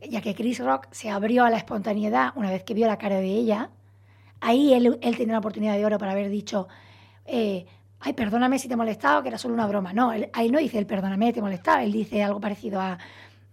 ya 0.09 0.21
que 0.21 0.35
Chris 0.35 0.61
Rock 0.61 0.87
se 0.93 1.11
abrió 1.11 1.45
a 1.45 1.51
la 1.51 1.57
espontaneidad 1.57 2.33
una 2.37 2.51
vez 2.51 2.63
que 2.63 2.75
vio 2.75 2.87
la 2.87 2.99
cara 2.99 3.17
de 3.17 3.29
ella, 3.29 3.71
ahí 4.43 4.75
él, 4.75 4.99
él 5.01 5.17
tenía 5.17 5.33
una 5.33 5.39
oportunidad 5.39 5.75
de 5.75 5.85
oro 5.87 5.99
para 5.99 6.13
haber 6.13 6.29
dicho, 6.29 6.69
eh, 7.25 7.65
ay, 8.01 8.13
perdóname 8.13 8.59
si 8.59 8.69
te 8.69 8.75
he 8.75 8.77
molestado, 8.77 9.23
que 9.23 9.29
era 9.29 9.39
solo 9.39 9.55
una 9.55 9.67
broma. 9.67 9.93
No, 9.93 10.13
él, 10.13 10.29
ahí 10.35 10.51
no 10.51 10.59
dice 10.59 10.79
el 10.79 10.87
perdóname, 10.87 11.33
te 11.33 11.39
he 11.39 11.43
molestado, 11.43 11.79
él 11.79 11.93
dice 11.93 12.23
algo 12.23 12.41
parecido 12.41 12.81
a, 12.81 12.99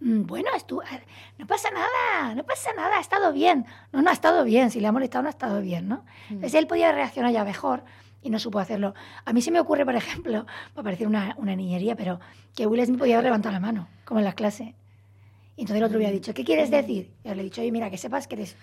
Mm, 0.02 0.22
bueno, 0.24 0.48
estu- 0.56 0.82
eh, 0.82 1.02
no 1.36 1.46
pasa 1.46 1.68
nada, 1.70 2.34
no 2.34 2.42
pasa 2.44 2.70
nada, 2.74 2.96
ha 2.96 3.00
estado 3.02 3.34
bien. 3.34 3.66
No, 3.92 4.00
no 4.00 4.08
ha 4.08 4.14
estado 4.14 4.44
bien, 4.44 4.70
si 4.70 4.80
le 4.80 4.86
ha 4.86 4.92
molestado 4.92 5.20
no 5.24 5.28
ha 5.28 5.30
estado 5.30 5.60
bien, 5.60 5.88
¿no? 5.88 5.96
Mm. 6.30 6.34
Entonces 6.36 6.54
él 6.54 6.66
podía 6.66 6.90
reaccionar 6.90 7.30
ya 7.32 7.44
mejor 7.44 7.82
y 8.22 8.30
no 8.30 8.38
supo 8.38 8.58
hacerlo. 8.60 8.94
A 9.26 9.34
mí 9.34 9.42
se 9.42 9.50
me 9.50 9.60
ocurre, 9.60 9.84
por 9.84 9.94
ejemplo, 9.94 10.46
va 10.74 10.80
a 10.80 10.82
parecer 10.82 11.06
una, 11.06 11.34
una 11.36 11.54
niñería, 11.54 11.96
pero 11.96 12.18
que 12.56 12.66
Will 12.66 12.82
Smith 12.86 12.98
podía 12.98 13.16
haber 13.16 13.24
levantado 13.26 13.52
la 13.52 13.60
mano, 13.60 13.88
como 14.06 14.20
en 14.20 14.24
las 14.24 14.34
clases. 14.36 14.68
Y 15.56 15.60
entonces 15.64 15.76
el 15.76 15.84
otro 15.84 15.98
Mm. 15.98 16.00
había 16.00 16.12
dicho, 16.12 16.32
¿qué 16.32 16.44
quieres 16.44 16.70
decir? 16.70 17.12
Y 17.22 17.28
yo 17.28 17.34
le 17.34 17.42
he 17.42 17.44
dicho, 17.44 17.60
oye, 17.60 17.70
mira, 17.70 17.90
que 17.90 17.98
sepas 17.98 18.26
que 18.26 18.36
eres 18.36 18.56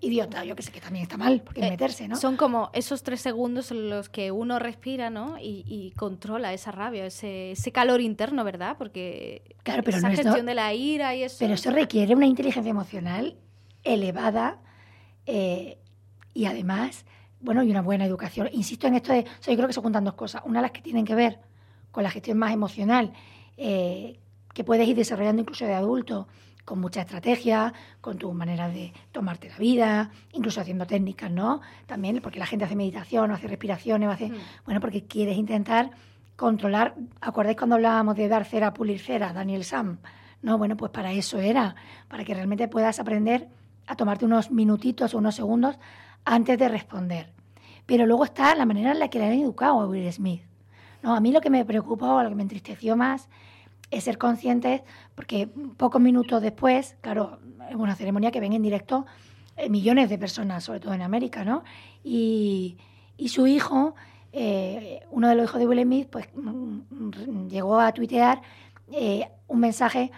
idiota. 0.00 0.44
Yo 0.44 0.56
que 0.56 0.62
sé 0.62 0.72
que 0.72 0.80
también 0.80 1.02
está 1.02 1.16
mal, 1.16 1.42
porque 1.42 1.60
Eh, 1.66 1.70
meterse, 1.70 2.08
¿no? 2.08 2.16
Son 2.16 2.36
como 2.36 2.70
esos 2.72 3.02
tres 3.02 3.20
segundos 3.20 3.70
en 3.70 3.90
los 3.90 4.08
que 4.08 4.30
uno 4.30 4.58
respira, 4.58 5.10
¿no? 5.10 5.38
Y, 5.38 5.64
y 5.66 5.92
controla 5.92 6.52
esa 6.52 6.72
rabia, 6.72 7.06
ese, 7.06 7.52
ese 7.52 7.72
calor 7.72 8.00
interno, 8.00 8.44
¿verdad? 8.44 8.76
Porque 8.78 9.42
Claro, 9.62 9.82
pero 9.82 9.98
esa 9.98 10.08
no 10.08 10.14
es 10.14 10.20
gestión 10.20 10.46
de 10.46 10.54
la 10.54 10.72
ira 10.74 11.14
y 11.14 11.22
eso. 11.22 11.36
Pero 11.40 11.54
eso 11.54 11.70
requiere 11.70 12.14
una 12.14 12.26
inteligencia 12.26 12.70
emocional 12.70 13.36
elevada 13.84 14.58
eh, 15.26 15.78
y 16.34 16.46
además, 16.46 17.04
bueno, 17.40 17.62
y 17.62 17.70
una 17.70 17.82
buena 17.82 18.04
educación. 18.04 18.48
Insisto 18.52 18.86
en 18.86 18.94
esto 18.94 19.12
de, 19.12 19.20
o 19.20 19.42
sea, 19.42 19.52
yo 19.52 19.56
creo 19.56 19.66
que 19.68 19.72
se 19.74 19.80
juntan 19.80 20.04
dos 20.04 20.14
cosas. 20.14 20.42
Una, 20.44 20.60
las 20.60 20.70
que 20.72 20.82
tienen 20.82 21.04
que 21.04 21.14
ver 21.14 21.38
con 21.90 22.02
la 22.02 22.10
gestión 22.10 22.38
más 22.38 22.52
emocional, 22.52 23.12
eh, 23.56 24.18
que 24.52 24.64
puedes 24.64 24.86
ir 24.88 24.96
desarrollando 24.96 25.42
incluso 25.42 25.64
de 25.64 25.74
adulto, 25.74 26.28
con 26.66 26.80
mucha 26.80 27.00
estrategia, 27.00 27.72
con 28.02 28.18
tu 28.18 28.30
manera 28.34 28.68
de 28.68 28.92
tomarte 29.12 29.48
la 29.48 29.56
vida, 29.56 30.10
incluso 30.32 30.60
haciendo 30.60 30.86
técnicas, 30.86 31.30
¿no? 31.30 31.62
También 31.86 32.20
porque 32.20 32.38
la 32.38 32.44
gente 32.46 32.66
hace 32.66 32.76
meditación, 32.76 33.30
o 33.30 33.34
hace 33.34 33.46
respiraciones, 33.48 34.08
o 34.08 34.12
hace, 34.12 34.28
Mm. 34.28 34.34
bueno, 34.66 34.80
porque 34.80 35.04
quieres 35.04 35.38
intentar 35.38 35.90
controlar. 36.34 36.94
¿Acordáis 37.20 37.56
cuando 37.56 37.76
hablábamos 37.76 38.16
de 38.16 38.28
dar 38.28 38.44
cera, 38.44 38.74
pulir 38.74 38.98
cera, 39.00 39.32
Daniel 39.32 39.64
Sam? 39.64 39.98
No, 40.42 40.58
bueno, 40.58 40.76
pues 40.76 40.90
para 40.92 41.12
eso 41.12 41.38
era, 41.38 41.76
para 42.08 42.24
que 42.24 42.34
realmente 42.34 42.68
puedas 42.68 42.98
aprender 43.00 43.48
a 43.86 43.94
tomarte 43.96 44.24
unos 44.24 44.50
minutitos 44.50 45.14
o 45.14 45.18
unos 45.18 45.36
segundos 45.36 45.78
antes 46.24 46.58
de 46.58 46.68
responder. 46.68 47.32
Pero 47.86 48.04
luego 48.06 48.24
está 48.24 48.54
la 48.56 48.66
manera 48.66 48.90
en 48.90 48.98
la 48.98 49.08
que 49.08 49.20
le 49.20 49.26
han 49.26 49.32
educado 49.34 49.80
a 49.80 49.86
Will 49.86 50.12
Smith. 50.12 50.42
No, 51.02 51.14
a 51.14 51.20
mí 51.20 51.30
lo 51.30 51.40
que 51.40 51.50
me 51.50 51.64
preocupa 51.64 52.12
o 52.12 52.22
lo 52.24 52.28
que 52.28 52.34
me 52.34 52.42
entristeció 52.42 52.96
más 52.96 53.28
es 53.90 54.04
ser 54.04 54.18
conscientes, 54.18 54.82
porque 55.14 55.48
pocos 55.76 56.00
minutos 56.00 56.42
después, 56.42 56.96
claro, 57.00 57.38
es 57.68 57.74
una 57.76 57.94
ceremonia 57.94 58.30
que 58.30 58.40
ven 58.40 58.52
en 58.52 58.62
directo 58.62 59.06
eh, 59.56 59.68
millones 59.70 60.08
de 60.10 60.18
personas, 60.18 60.64
sobre 60.64 60.80
todo 60.80 60.92
en 60.94 61.02
América, 61.02 61.44
¿no? 61.44 61.62
Y, 62.04 62.76
y 63.16 63.28
su 63.28 63.46
hijo, 63.46 63.94
eh, 64.32 65.00
uno 65.10 65.28
de 65.28 65.34
los 65.34 65.44
hijos 65.44 65.60
de 65.60 65.66
Will 65.66 65.82
Smith, 65.82 66.08
pues 66.10 66.28
mm, 66.34 66.80
mm, 66.90 67.48
llegó 67.48 67.80
a 67.80 67.92
tuitear 67.92 68.42
eh, 68.92 69.28
un 69.48 69.60
mensaje 69.60 70.10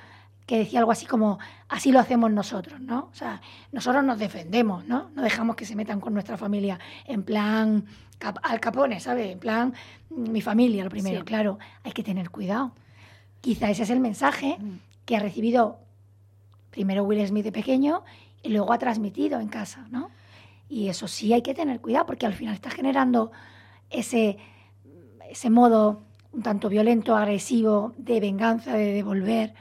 que 0.46 0.58
decía 0.58 0.78
algo 0.78 0.90
así 0.92 1.04
como, 1.04 1.38
así 1.68 1.92
lo 1.92 2.00
hacemos 2.00 2.30
nosotros, 2.32 2.80
¿no? 2.80 3.10
O 3.12 3.14
sea, 3.14 3.42
nosotros 3.70 4.02
nos 4.02 4.18
defendemos, 4.18 4.86
¿no? 4.86 5.10
No 5.14 5.22
dejamos 5.22 5.56
que 5.56 5.66
se 5.66 5.76
metan 5.76 6.00
con 6.00 6.14
nuestra 6.14 6.38
familia 6.38 6.78
en 7.04 7.22
plan 7.22 7.84
cap- 8.18 8.38
al 8.42 8.58
capone, 8.58 8.98
¿sabes? 8.98 9.30
En 9.30 9.38
plan, 9.38 9.74
mm, 10.08 10.30
mi 10.30 10.40
familia, 10.40 10.84
lo 10.84 10.90
primero, 10.90 11.18
Sí. 11.20 11.24
claro, 11.26 11.58
hay 11.84 11.92
que 11.92 12.02
tener 12.02 12.30
cuidado. 12.30 12.72
Quizá 13.40 13.70
ese 13.70 13.82
es 13.84 13.90
el 13.90 14.00
mensaje 14.00 14.56
Mm. 14.60 14.78
que 15.04 15.16
ha 15.16 15.20
recibido 15.20 15.78
primero 16.70 17.04
Will 17.04 17.26
Smith 17.26 17.44
de 17.44 17.52
pequeño 17.52 18.02
y 18.42 18.50
luego 18.50 18.72
ha 18.72 18.78
transmitido 18.78 19.40
en 19.40 19.48
casa, 19.48 19.86
¿no? 19.90 20.10
Y 20.68 20.88
eso 20.88 21.08
sí 21.08 21.32
hay 21.32 21.42
que 21.42 21.54
tener 21.54 21.80
cuidado 21.80 22.06
porque 22.06 22.26
al 22.26 22.34
final 22.34 22.54
está 22.54 22.70
generando 22.70 23.30
ese, 23.90 24.36
ese 25.30 25.50
modo 25.50 26.02
un 26.32 26.42
tanto 26.42 26.68
violento, 26.68 27.16
agresivo, 27.16 27.94
de 27.96 28.20
venganza, 28.20 28.74
de 28.74 28.92
devolver. 28.92 29.54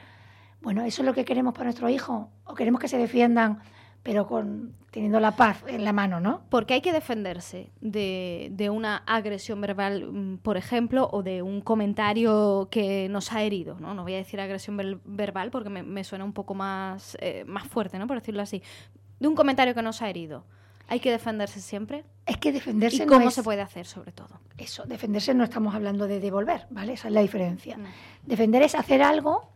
Bueno, 0.60 0.82
¿eso 0.84 1.02
es 1.02 1.06
lo 1.06 1.14
que 1.14 1.24
queremos 1.24 1.54
para 1.54 1.64
nuestro 1.64 1.88
hijo? 1.88 2.28
¿O 2.44 2.54
queremos 2.54 2.80
que 2.80 2.88
se 2.88 2.98
defiendan, 2.98 3.60
pero 4.02 4.26
con 4.26 4.74
teniendo 4.90 5.20
la 5.20 5.36
paz 5.36 5.62
en 5.66 5.84
la 5.84 5.92
mano, 5.92 6.18
¿no? 6.18 6.42
Porque 6.48 6.74
hay 6.74 6.80
que 6.80 6.92
defenderse 6.92 7.70
de, 7.80 8.48
de 8.52 8.70
una 8.70 8.96
agresión 9.06 9.60
verbal, 9.60 10.10
mm, 10.10 10.38
por 10.38 10.56
ejemplo, 10.56 11.08
o 11.12 11.22
de 11.22 11.42
un 11.42 11.60
comentario 11.60 12.68
que 12.70 13.08
nos 13.10 13.32
ha 13.32 13.42
herido, 13.42 13.78
¿no? 13.80 13.92
No 13.94 14.02
voy 14.02 14.14
a 14.14 14.16
decir 14.16 14.40
agresión 14.40 14.76
ver- 14.76 14.98
verbal 15.04 15.50
porque 15.50 15.68
me, 15.68 15.82
me 15.82 16.04
suena 16.04 16.24
un 16.24 16.32
poco 16.32 16.54
más, 16.54 17.16
eh, 17.20 17.44
más 17.46 17.66
fuerte, 17.68 17.98
¿no? 17.98 18.06
Por 18.06 18.18
decirlo 18.18 18.40
así. 18.42 18.62
De 19.20 19.28
un 19.28 19.34
comentario 19.34 19.74
que 19.74 19.82
nos 19.82 20.00
ha 20.00 20.08
herido. 20.08 20.44
Hay 20.90 21.00
que 21.00 21.10
defenderse 21.10 21.60
siempre. 21.60 22.04
Es 22.24 22.38
que 22.38 22.50
defenderse 22.50 23.02
¿Y 23.02 23.06
no 23.06 23.12
cómo 23.12 23.28
es 23.28 23.34
se 23.34 23.42
puede 23.42 23.60
hacer, 23.60 23.84
sobre 23.84 24.10
todo? 24.12 24.40
eso. 24.56 24.84
Defenderse 24.86 25.34
no 25.34 25.44
estamos 25.44 25.74
hablando 25.74 26.06
de 26.08 26.18
devolver, 26.18 26.66
¿vale? 26.70 26.94
Esa 26.94 27.08
es 27.08 27.14
la 27.14 27.20
diferencia. 27.20 27.78
Defender 28.24 28.62
es 28.62 28.74
hacer 28.74 29.02
algo 29.02 29.50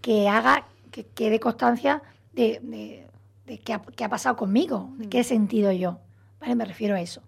que 0.00 0.28
haga, 0.28 0.66
que 0.92 1.06
quede 1.06 1.40
constancia 1.40 2.02
de, 2.32 2.60
de- 2.62 3.06
de 3.50 3.58
qué, 3.58 3.72
ha, 3.72 3.82
qué 3.82 4.04
ha 4.04 4.08
pasado 4.08 4.36
conmigo, 4.36 4.90
de 4.96 5.08
qué 5.08 5.20
he 5.20 5.24
sentido 5.24 5.72
yo. 5.72 5.98
¿Vale? 6.40 6.54
Me 6.54 6.64
refiero 6.64 6.94
a 6.94 7.00
eso. 7.00 7.20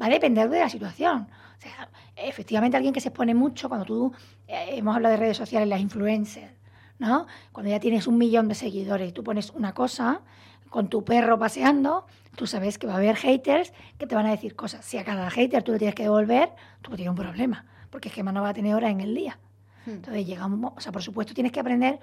Va 0.00 0.06
a 0.06 0.08
depender 0.08 0.48
de 0.48 0.60
la 0.60 0.68
situación. 0.68 1.26
O 1.58 1.60
sea, 1.60 1.88
efectivamente, 2.14 2.76
alguien 2.76 2.94
que 2.94 3.00
se 3.00 3.08
expone 3.08 3.34
mucho, 3.34 3.68
cuando 3.68 3.84
tú, 3.84 4.12
eh, 4.46 4.66
hemos 4.70 4.94
hablado 4.94 5.14
de 5.14 5.18
redes 5.18 5.36
sociales, 5.36 5.68
las 5.68 5.80
influencers, 5.80 6.52
¿no? 7.00 7.26
Cuando 7.50 7.70
ya 7.70 7.80
tienes 7.80 8.06
un 8.06 8.18
millón 8.18 8.46
de 8.46 8.54
seguidores 8.54 9.08
y 9.08 9.12
tú 9.12 9.24
pones 9.24 9.50
una 9.50 9.74
cosa 9.74 10.22
con 10.70 10.88
tu 10.88 11.04
perro 11.04 11.40
paseando, 11.40 12.06
tú 12.36 12.46
sabes 12.46 12.78
que 12.78 12.86
va 12.86 12.94
a 12.94 12.96
haber 12.98 13.16
haters 13.16 13.72
que 13.98 14.06
te 14.06 14.14
van 14.14 14.26
a 14.26 14.30
decir 14.30 14.54
cosas. 14.54 14.84
Si 14.84 14.96
a 14.96 15.04
cada 15.04 15.28
hater 15.28 15.64
tú 15.64 15.72
le 15.72 15.78
tienes 15.78 15.96
que 15.96 16.04
devolver, 16.04 16.50
tú 16.82 16.92
tienes 16.94 17.10
un 17.10 17.16
problema, 17.16 17.66
porque 17.90 18.10
es 18.10 18.14
que 18.14 18.22
no 18.22 18.42
va 18.42 18.50
a 18.50 18.54
tener 18.54 18.76
hora 18.76 18.90
en 18.90 19.00
el 19.00 19.12
día. 19.12 19.40
Mm. 19.86 19.90
Entonces 19.90 20.24
llegamos, 20.24 20.72
o 20.76 20.80
sea, 20.80 20.92
por 20.92 21.02
supuesto 21.02 21.34
tienes 21.34 21.50
que 21.50 21.58
aprender 21.58 21.98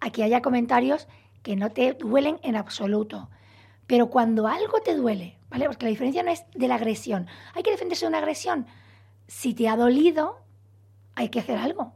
a 0.00 0.10
que 0.10 0.22
haya 0.22 0.42
comentarios 0.42 1.08
que 1.44 1.54
no 1.54 1.70
te 1.70 1.92
duelen 1.92 2.40
en 2.42 2.56
absoluto. 2.56 3.28
Pero 3.86 4.08
cuando 4.08 4.48
algo 4.48 4.80
te 4.80 4.96
duele, 4.96 5.38
¿vale? 5.50 5.66
Porque 5.66 5.84
la 5.84 5.90
diferencia 5.90 6.22
no 6.22 6.30
es 6.30 6.42
de 6.54 6.66
la 6.66 6.76
agresión. 6.76 7.28
Hay 7.54 7.62
que 7.62 7.70
defenderse 7.70 8.06
de 8.06 8.08
una 8.08 8.18
agresión. 8.18 8.66
Si 9.28 9.52
te 9.54 9.68
ha 9.68 9.76
dolido, 9.76 10.40
hay 11.14 11.28
que 11.28 11.38
hacer 11.40 11.58
algo. 11.58 11.92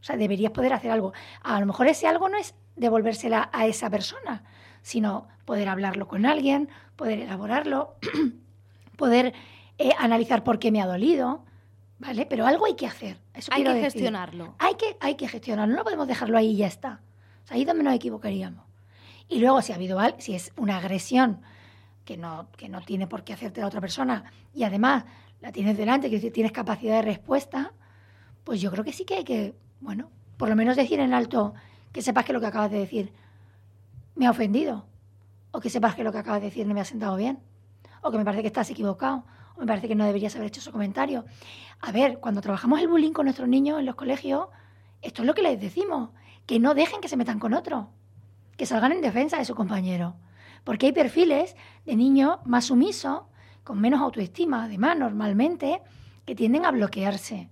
O 0.00 0.04
sea, 0.06 0.16
deberías 0.16 0.50
poder 0.52 0.72
hacer 0.72 0.90
algo. 0.90 1.12
A 1.42 1.58
lo 1.60 1.66
mejor 1.66 1.86
ese 1.86 2.08
algo 2.08 2.28
no 2.28 2.36
es 2.36 2.54
devolvérsela 2.74 3.50
a 3.52 3.66
esa 3.66 3.88
persona, 3.88 4.42
sino 4.82 5.28
poder 5.44 5.68
hablarlo 5.68 6.08
con 6.08 6.26
alguien, 6.26 6.68
poder 6.96 7.20
elaborarlo, 7.20 7.94
poder 8.96 9.32
eh, 9.78 9.92
analizar 9.96 10.42
por 10.42 10.58
qué 10.58 10.72
me 10.72 10.82
ha 10.82 10.86
dolido, 10.86 11.44
¿vale? 12.00 12.26
Pero 12.26 12.46
algo 12.46 12.66
hay 12.66 12.74
que 12.74 12.86
hacer. 12.86 13.18
Eso 13.32 13.52
Hay 13.54 13.62
que 13.62 13.68
decir. 13.70 13.84
gestionarlo. 13.92 14.56
Hay 14.58 14.74
que, 14.74 14.96
hay 14.98 15.14
que 15.14 15.28
gestionarlo, 15.28 15.76
no 15.76 15.84
podemos 15.84 16.08
dejarlo 16.08 16.36
ahí 16.36 16.50
y 16.50 16.56
ya 16.56 16.66
está. 16.66 17.00
O 17.46 17.48
sea, 17.48 17.56
ahí 17.56 17.64
donde 17.64 17.84
nos 17.84 17.94
equivocaríamos. 17.94 18.64
Y 19.28 19.38
luego, 19.38 19.62
si 19.62 19.70
ha 19.70 19.76
habido 19.76 20.00
al- 20.00 20.20
si 20.20 20.34
es 20.34 20.52
una 20.56 20.78
agresión 20.78 21.40
que 22.04 22.16
no, 22.16 22.48
que 22.56 22.68
no 22.68 22.80
tiene 22.82 23.06
por 23.06 23.22
qué 23.22 23.32
hacerte 23.34 23.60
la 23.60 23.68
otra 23.68 23.80
persona 23.80 24.24
y 24.52 24.64
además 24.64 25.04
la 25.40 25.52
tienes 25.52 25.76
delante, 25.76 26.10
que 26.10 26.18
tienes 26.32 26.50
capacidad 26.50 26.96
de 26.96 27.02
respuesta, 27.02 27.72
pues 28.42 28.60
yo 28.60 28.70
creo 28.72 28.82
que 28.84 28.92
sí 28.92 29.04
que 29.04 29.14
hay 29.14 29.24
que, 29.24 29.54
bueno, 29.80 30.10
por 30.36 30.48
lo 30.48 30.56
menos 30.56 30.76
decir 30.76 30.98
en 30.98 31.14
alto 31.14 31.54
que 31.92 32.02
sepas 32.02 32.24
que 32.24 32.32
lo 32.32 32.40
que 32.40 32.46
acabas 32.46 32.70
de 32.70 32.78
decir 32.78 33.12
me 34.16 34.26
ha 34.26 34.30
ofendido, 34.30 34.86
o 35.52 35.60
que 35.60 35.70
sepas 35.70 35.94
que 35.94 36.02
lo 36.04 36.10
que 36.10 36.18
acabas 36.18 36.40
de 36.40 36.48
decir 36.48 36.66
no 36.66 36.74
me 36.74 36.80
ha 36.80 36.84
sentado 36.84 37.16
bien, 37.16 37.38
o 38.02 38.10
que 38.10 38.18
me 38.18 38.24
parece 38.24 38.42
que 38.42 38.48
estás 38.48 38.70
equivocado, 38.70 39.24
o 39.56 39.60
me 39.60 39.66
parece 39.66 39.86
que 39.88 39.94
no 39.94 40.04
deberías 40.04 40.34
haber 40.34 40.48
hecho 40.48 40.60
ese 40.60 40.72
comentario. 40.72 41.24
A 41.80 41.92
ver, 41.92 42.18
cuando 42.18 42.40
trabajamos 42.40 42.80
el 42.80 42.88
bullying 42.88 43.12
con 43.12 43.26
nuestros 43.26 43.48
niños 43.48 43.78
en 43.78 43.86
los 43.86 43.94
colegios, 43.94 44.48
esto 45.02 45.22
es 45.22 45.26
lo 45.26 45.34
que 45.34 45.42
les 45.42 45.60
decimos, 45.60 46.10
que 46.46 46.58
no 46.58 46.74
dejen 46.74 47.00
que 47.00 47.08
se 47.08 47.16
metan 47.16 47.38
con 47.38 47.54
otro, 47.54 47.90
que 48.56 48.66
salgan 48.66 48.92
en 48.92 49.00
defensa 49.00 49.36
de 49.38 49.44
su 49.44 49.54
compañero. 49.54 50.16
Porque 50.64 50.86
hay 50.86 50.92
perfiles 50.92 51.56
de 51.84 51.96
niños 51.96 52.38
más 52.44 52.66
sumisos, 52.66 53.22
con 53.64 53.80
menos 53.80 54.00
autoestima, 54.00 54.64
además, 54.64 54.96
normalmente, 54.96 55.82
que 56.24 56.34
tienden 56.34 56.64
a 56.64 56.70
bloquearse 56.70 57.50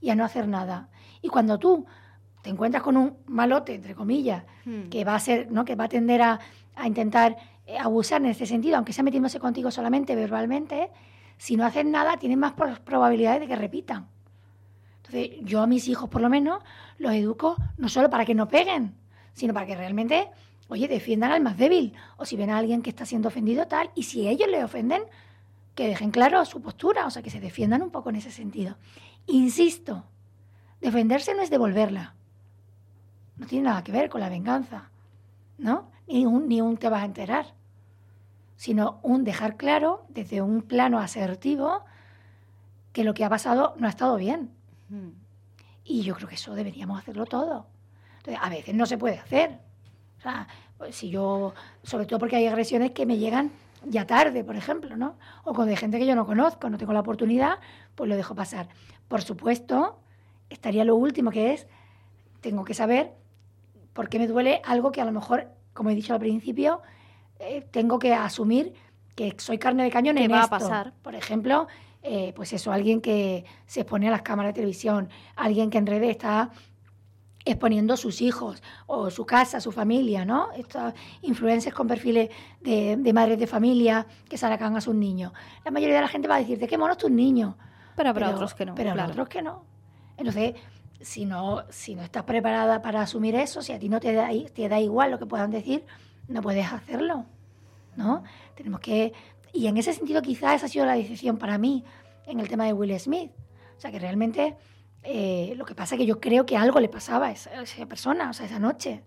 y 0.00 0.10
a 0.10 0.14
no 0.14 0.24
hacer 0.24 0.48
nada. 0.48 0.88
Y 1.22 1.28
cuando 1.28 1.58
tú 1.58 1.86
te 2.42 2.50
encuentras 2.50 2.82
con 2.82 2.96
un 2.96 3.16
malote, 3.26 3.74
entre 3.74 3.94
comillas, 3.94 4.44
Mm. 4.64 4.88
que 4.88 5.04
va 5.04 5.14
a 5.14 5.20
ser, 5.20 5.50
¿no? 5.50 5.64
que 5.64 5.74
va 5.76 5.84
a 5.84 5.88
tender 5.88 6.22
a, 6.22 6.40
a 6.74 6.86
intentar 6.88 7.36
eh, 7.66 7.78
abusar 7.78 8.20
en 8.20 8.26
ese 8.28 8.46
sentido, 8.46 8.76
aunque 8.76 8.92
sea 8.92 9.04
metiéndose 9.04 9.38
contigo 9.40 9.70
solamente 9.72 10.14
verbalmente, 10.16 10.90
si 11.38 11.56
no 11.56 11.64
haces 11.66 11.84
nada, 11.84 12.16
tienes 12.16 12.38
más 12.38 12.52
pro- 12.52 12.74
probabilidades 12.84 13.40
de 13.40 13.46
que 13.48 13.56
repitan. 13.56 14.08
Entonces, 15.06 15.38
yo 15.42 15.60
a 15.60 15.66
mis 15.66 15.86
hijos, 15.88 16.08
por 16.08 16.20
lo 16.20 16.28
menos, 16.28 16.62
los 16.98 17.12
educo 17.12 17.56
no 17.78 17.88
solo 17.88 18.10
para 18.10 18.24
que 18.24 18.34
no 18.34 18.48
peguen, 18.48 18.94
sino 19.34 19.54
para 19.54 19.66
que 19.66 19.76
realmente, 19.76 20.30
oye, 20.68 20.88
defiendan 20.88 21.30
al 21.30 21.40
más 21.40 21.56
débil. 21.56 21.94
O 22.16 22.24
si 22.24 22.36
ven 22.36 22.50
a 22.50 22.58
alguien 22.58 22.82
que 22.82 22.90
está 22.90 23.06
siendo 23.06 23.28
ofendido, 23.28 23.66
tal, 23.66 23.90
y 23.94 24.02
si 24.02 24.28
ellos 24.28 24.48
le 24.48 24.64
ofenden, 24.64 25.02
que 25.76 25.86
dejen 25.86 26.10
claro 26.10 26.44
su 26.44 26.60
postura, 26.60 27.06
o 27.06 27.10
sea, 27.10 27.22
que 27.22 27.30
se 27.30 27.38
defiendan 27.38 27.82
un 27.82 27.90
poco 27.90 28.10
en 28.10 28.16
ese 28.16 28.30
sentido. 28.30 28.76
Insisto, 29.26 30.04
defenderse 30.80 31.34
no 31.34 31.42
es 31.42 31.50
devolverla. 31.50 32.14
No 33.36 33.46
tiene 33.46 33.68
nada 33.68 33.84
que 33.84 33.92
ver 33.92 34.08
con 34.08 34.20
la 34.20 34.30
venganza, 34.30 34.90
¿no? 35.58 35.90
Ni 36.08 36.24
un, 36.24 36.48
ni 36.48 36.60
un 36.60 36.78
te 36.78 36.88
vas 36.88 37.02
a 37.02 37.06
enterar, 37.06 37.54
sino 38.56 38.98
un 39.02 39.22
dejar 39.22 39.56
claro 39.56 40.06
desde 40.08 40.40
un 40.40 40.62
plano 40.62 40.98
asertivo 40.98 41.84
que 42.92 43.04
lo 43.04 43.12
que 43.12 43.24
ha 43.24 43.28
pasado 43.28 43.74
no 43.78 43.86
ha 43.86 43.90
estado 43.90 44.16
bien. 44.16 44.56
Y 45.84 46.02
yo 46.02 46.14
creo 46.14 46.28
que 46.28 46.34
eso 46.34 46.54
deberíamos 46.54 46.98
hacerlo 46.98 47.26
todo. 47.26 47.66
Entonces, 48.18 48.40
a 48.42 48.48
veces 48.48 48.74
no 48.74 48.86
se 48.86 48.98
puede 48.98 49.18
hacer, 49.18 49.58
pues, 50.78 50.96
si 50.96 51.10
yo, 51.10 51.54
sobre 51.82 52.06
todo 52.06 52.18
porque 52.18 52.36
hay 52.36 52.46
agresiones 52.46 52.90
que 52.90 53.06
me 53.06 53.18
llegan 53.18 53.50
ya 53.84 54.06
tarde, 54.06 54.42
por 54.42 54.56
ejemplo, 54.56 54.96
¿no? 54.96 55.16
O 55.44 55.54
con 55.54 55.68
de 55.68 55.76
gente 55.76 55.98
que 55.98 56.06
yo 56.06 56.16
no 56.16 56.26
conozco, 56.26 56.68
no 56.68 56.78
tengo 56.78 56.92
la 56.92 57.00
oportunidad, 57.00 57.58
pues 57.94 58.08
lo 58.08 58.16
dejo 58.16 58.34
pasar. 58.34 58.68
Por 59.06 59.22
supuesto, 59.22 60.00
estaría 60.50 60.84
lo 60.84 60.96
último 60.96 61.30
que 61.30 61.52
es, 61.52 61.68
tengo 62.40 62.64
que 62.64 62.74
saber 62.74 63.12
por 63.92 64.08
qué 64.08 64.18
me 64.18 64.26
duele 64.26 64.60
algo 64.64 64.90
que 64.92 65.00
a 65.00 65.04
lo 65.04 65.12
mejor, 65.12 65.48
como 65.72 65.90
he 65.90 65.94
dicho 65.94 66.14
al 66.14 66.20
principio, 66.20 66.82
eh, 67.38 67.66
tengo 67.70 67.98
que 67.98 68.14
asumir 68.14 68.74
que 69.14 69.34
soy 69.38 69.58
carne 69.58 69.84
de 69.84 69.90
cañón 69.90 70.18
en 70.18 70.30
va 70.30 70.42
esto. 70.42 70.54
a 70.54 70.58
pasar? 70.58 70.92
Por 71.02 71.14
ejemplo, 71.14 71.68
eh, 72.08 72.32
pues 72.36 72.52
eso, 72.52 72.70
alguien 72.70 73.00
que 73.00 73.44
se 73.66 73.80
expone 73.80 74.06
a 74.06 74.12
las 74.12 74.22
cámaras 74.22 74.50
de 74.50 74.54
televisión, 74.54 75.08
alguien 75.34 75.70
que 75.70 75.78
en 75.78 75.86
redes 75.86 76.10
está 76.10 76.50
exponiendo 77.44 77.94
a 77.94 77.96
sus 77.96 78.20
hijos 78.22 78.62
o 78.86 79.10
su 79.10 79.26
casa, 79.26 79.60
su 79.60 79.72
familia, 79.72 80.24
¿no? 80.24 80.52
Estos 80.52 80.94
influencers 81.22 81.74
con 81.74 81.88
perfiles 81.88 82.30
de, 82.60 83.12
madres 83.12 83.40
de 83.40 83.48
familia 83.48 84.06
que 84.28 84.38
sacan 84.38 84.76
a 84.76 84.80
sus 84.80 84.94
niños. 84.94 85.32
La 85.64 85.72
mayoría 85.72 85.96
de 85.96 86.02
la 86.02 86.08
gente 86.08 86.28
va 86.28 86.36
a 86.36 86.38
decirte, 86.38 86.68
qué 86.68 86.78
monos 86.78 86.96
tus 86.96 87.10
niños. 87.10 87.56
Pero 87.96 88.10
habrá 88.10 88.30
otros 88.30 88.54
que 88.54 88.64
no. 88.64 88.76
Pero 88.76 88.92
habrá 88.92 89.06
otros 89.06 89.28
que 89.28 89.42
no. 89.42 89.64
Entonces, 90.16 90.54
si 91.00 91.24
no, 91.24 91.64
si 91.70 91.96
no 91.96 92.02
estás 92.02 92.22
preparada 92.22 92.82
para 92.82 93.00
asumir 93.00 93.34
eso, 93.34 93.62
si 93.62 93.72
a 93.72 93.80
ti 93.80 93.88
no 93.88 93.98
te 93.98 94.12
da, 94.12 94.28
te 94.54 94.68
da 94.68 94.78
igual 94.78 95.10
lo 95.10 95.18
que 95.18 95.26
puedan 95.26 95.50
decir, 95.50 95.84
no 96.28 96.40
puedes 96.40 96.72
hacerlo, 96.72 97.26
¿no? 97.96 98.22
Tenemos 98.54 98.78
que... 98.78 99.12
Y 99.56 99.68
en 99.68 99.78
ese 99.78 99.94
sentido 99.94 100.20
quizás 100.20 100.56
esa 100.56 100.66
ha 100.66 100.68
sido 100.68 100.84
la 100.84 100.94
decisión 100.94 101.38
para 101.38 101.56
mí 101.56 101.82
en 102.26 102.40
el 102.40 102.48
tema 102.48 102.66
de 102.66 102.74
Will 102.74 102.98
Smith. 103.00 103.30
O 103.76 103.80
sea, 103.80 103.90
que 103.90 103.98
realmente 103.98 104.56
eh, 105.02 105.54
lo 105.56 105.64
que 105.64 105.74
pasa 105.74 105.94
es 105.94 106.00
que 106.00 106.06
yo 106.06 106.20
creo 106.20 106.44
que 106.44 106.56
algo 106.56 106.78
le 106.78 106.88
pasaba 106.88 107.28
a 107.28 107.30
esa, 107.32 107.86
persona, 107.86 108.28
o 108.30 108.32
sea, 108.34 108.46
esa 108.46 108.58
noche. 108.58 109.02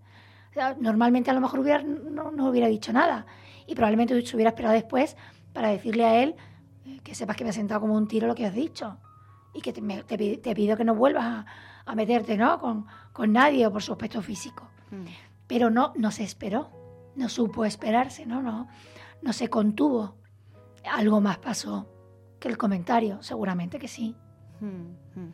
normalmente 0.79 1.29
a 1.29 1.33
lo 1.33 1.41
mejor 1.41 1.59
hubiera, 1.59 1.83
no, 1.83 2.31
no, 2.31 2.49
hubiera 2.49 2.67
dicho 2.67 2.91
nada 2.91 3.27
y 3.67 3.75
probablemente 3.75 4.25
se 4.25 4.35
hubiera 4.35 4.49
esperado 4.49 4.73
después 4.73 5.15
para 5.53 5.69
decirle 5.69 6.05
a 6.05 6.23
él 6.23 6.35
eh, 6.85 6.99
que 7.03 7.13
sepas 7.13 7.35
que 7.35 7.43
me 7.43 7.51
ha 7.51 7.53
sentado 7.53 7.81
como 7.81 7.93
un 7.93 8.07
tiro 8.07 8.25
lo 8.25 8.33
que 8.33 8.45
has 8.45 8.55
dicho 8.55 8.97
y 9.53 9.61
que 9.61 9.71
te, 9.71 10.55
pido 10.55 10.77
que 10.77 10.83
no 10.83 10.95
vuelvas 10.95 11.45
a, 11.85 11.95
meterte 11.95 12.37
¿no? 12.37 12.59
con, 12.59 12.85
con, 13.13 13.33
nadie 13.33 13.67
o 13.67 13.71
por 13.71 13.83
su 13.83 13.91
aspecto 13.91 14.21
físico. 14.21 14.69
Mm. 14.89 15.05
Pero 15.47 15.69
no, 15.69 15.93
no 15.95 16.11
se 16.11 16.23
esperó, 16.23 16.71
no 17.15 17.29
supo 17.29 17.65
esperarse, 17.65 18.25
¿no? 18.25 18.41
No, 18.41 18.67
no 19.21 19.33
se 19.33 19.49
contuvo. 19.49 20.18
Algo 20.85 21.21
más 21.21 21.37
pasó 21.37 21.87
que 22.39 22.47
el 22.47 22.57
comentario, 22.57 23.21
seguramente 23.21 23.79
que 23.79 23.87
sí. 23.87 24.15
Mm, 24.61 25.19
mm, 25.19 25.31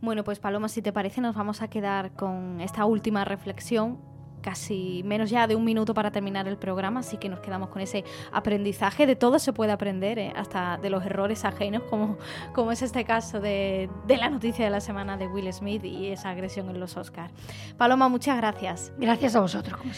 bueno, 0.00 0.24
pues 0.24 0.38
Paloma, 0.38 0.68
si 0.68 0.82
te 0.82 0.92
parece, 0.92 1.20
nos 1.20 1.34
vamos 1.34 1.62
a 1.62 1.68
quedar 1.68 2.12
con 2.14 2.60
esta 2.60 2.84
última 2.84 3.24
reflexión 3.24 3.98
casi 4.40 5.02
menos 5.04 5.30
ya 5.30 5.46
de 5.46 5.56
un 5.56 5.64
minuto 5.64 5.94
para 5.94 6.10
terminar 6.10 6.48
el 6.48 6.56
programa, 6.56 7.00
así 7.00 7.16
que 7.16 7.28
nos 7.28 7.40
quedamos 7.40 7.68
con 7.68 7.82
ese 7.82 8.04
aprendizaje. 8.32 9.06
De 9.06 9.16
todo 9.16 9.38
se 9.38 9.52
puede 9.52 9.72
aprender, 9.72 10.18
¿eh? 10.18 10.32
hasta 10.36 10.78
de 10.78 10.90
los 10.90 11.04
errores 11.04 11.44
ajenos, 11.44 11.82
como, 11.90 12.18
como 12.54 12.72
es 12.72 12.82
este 12.82 13.04
caso 13.04 13.40
de, 13.40 13.88
la 14.08 14.30
noticia 14.30 14.64
de 14.64 14.70
la 14.70 14.80
semana 14.80 15.16
de 15.16 15.26
Will 15.26 15.52
Smith 15.52 15.84
y 15.84 16.08
esa 16.08 16.30
agresión 16.30 16.68
en 16.70 16.80
los 16.80 16.96
Oscars. 16.96 17.32
Paloma, 17.76 18.08
muchas 18.08 18.36
gracias. 18.36 18.92
Gracias 18.98 19.36
a 19.36 19.40
vosotros, 19.40 19.76
como 19.76 19.92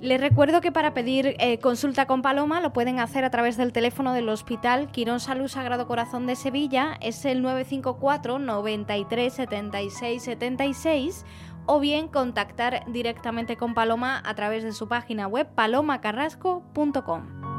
Les 0.00 0.20
recuerdo 0.20 0.60
que 0.60 0.72
para 0.72 0.94
pedir 0.94 1.36
eh, 1.38 1.58
consulta 1.58 2.06
con 2.06 2.22
Paloma 2.22 2.60
lo 2.60 2.72
pueden 2.72 3.00
hacer 3.00 3.24
a 3.24 3.30
través 3.30 3.56
del 3.56 3.72
teléfono 3.72 4.12
del 4.12 4.28
Hospital 4.28 4.90
Quirón 4.90 5.20
Salud 5.20 5.48
Sagrado 5.48 5.86
Corazón 5.86 6.26
de 6.26 6.36
Sevilla, 6.36 6.96
es 7.00 7.24
el 7.24 7.42
954 7.42 8.38
93 8.38 9.32
76 9.32 10.22
76 10.22 11.24
o 11.66 11.80
bien 11.80 12.08
contactar 12.08 12.84
directamente 12.86 13.56
con 13.56 13.74
Paloma 13.74 14.22
a 14.24 14.34
través 14.34 14.64
de 14.64 14.72
su 14.72 14.88
página 14.88 15.26
web 15.26 15.48
palomacarrasco.com. 15.54 17.55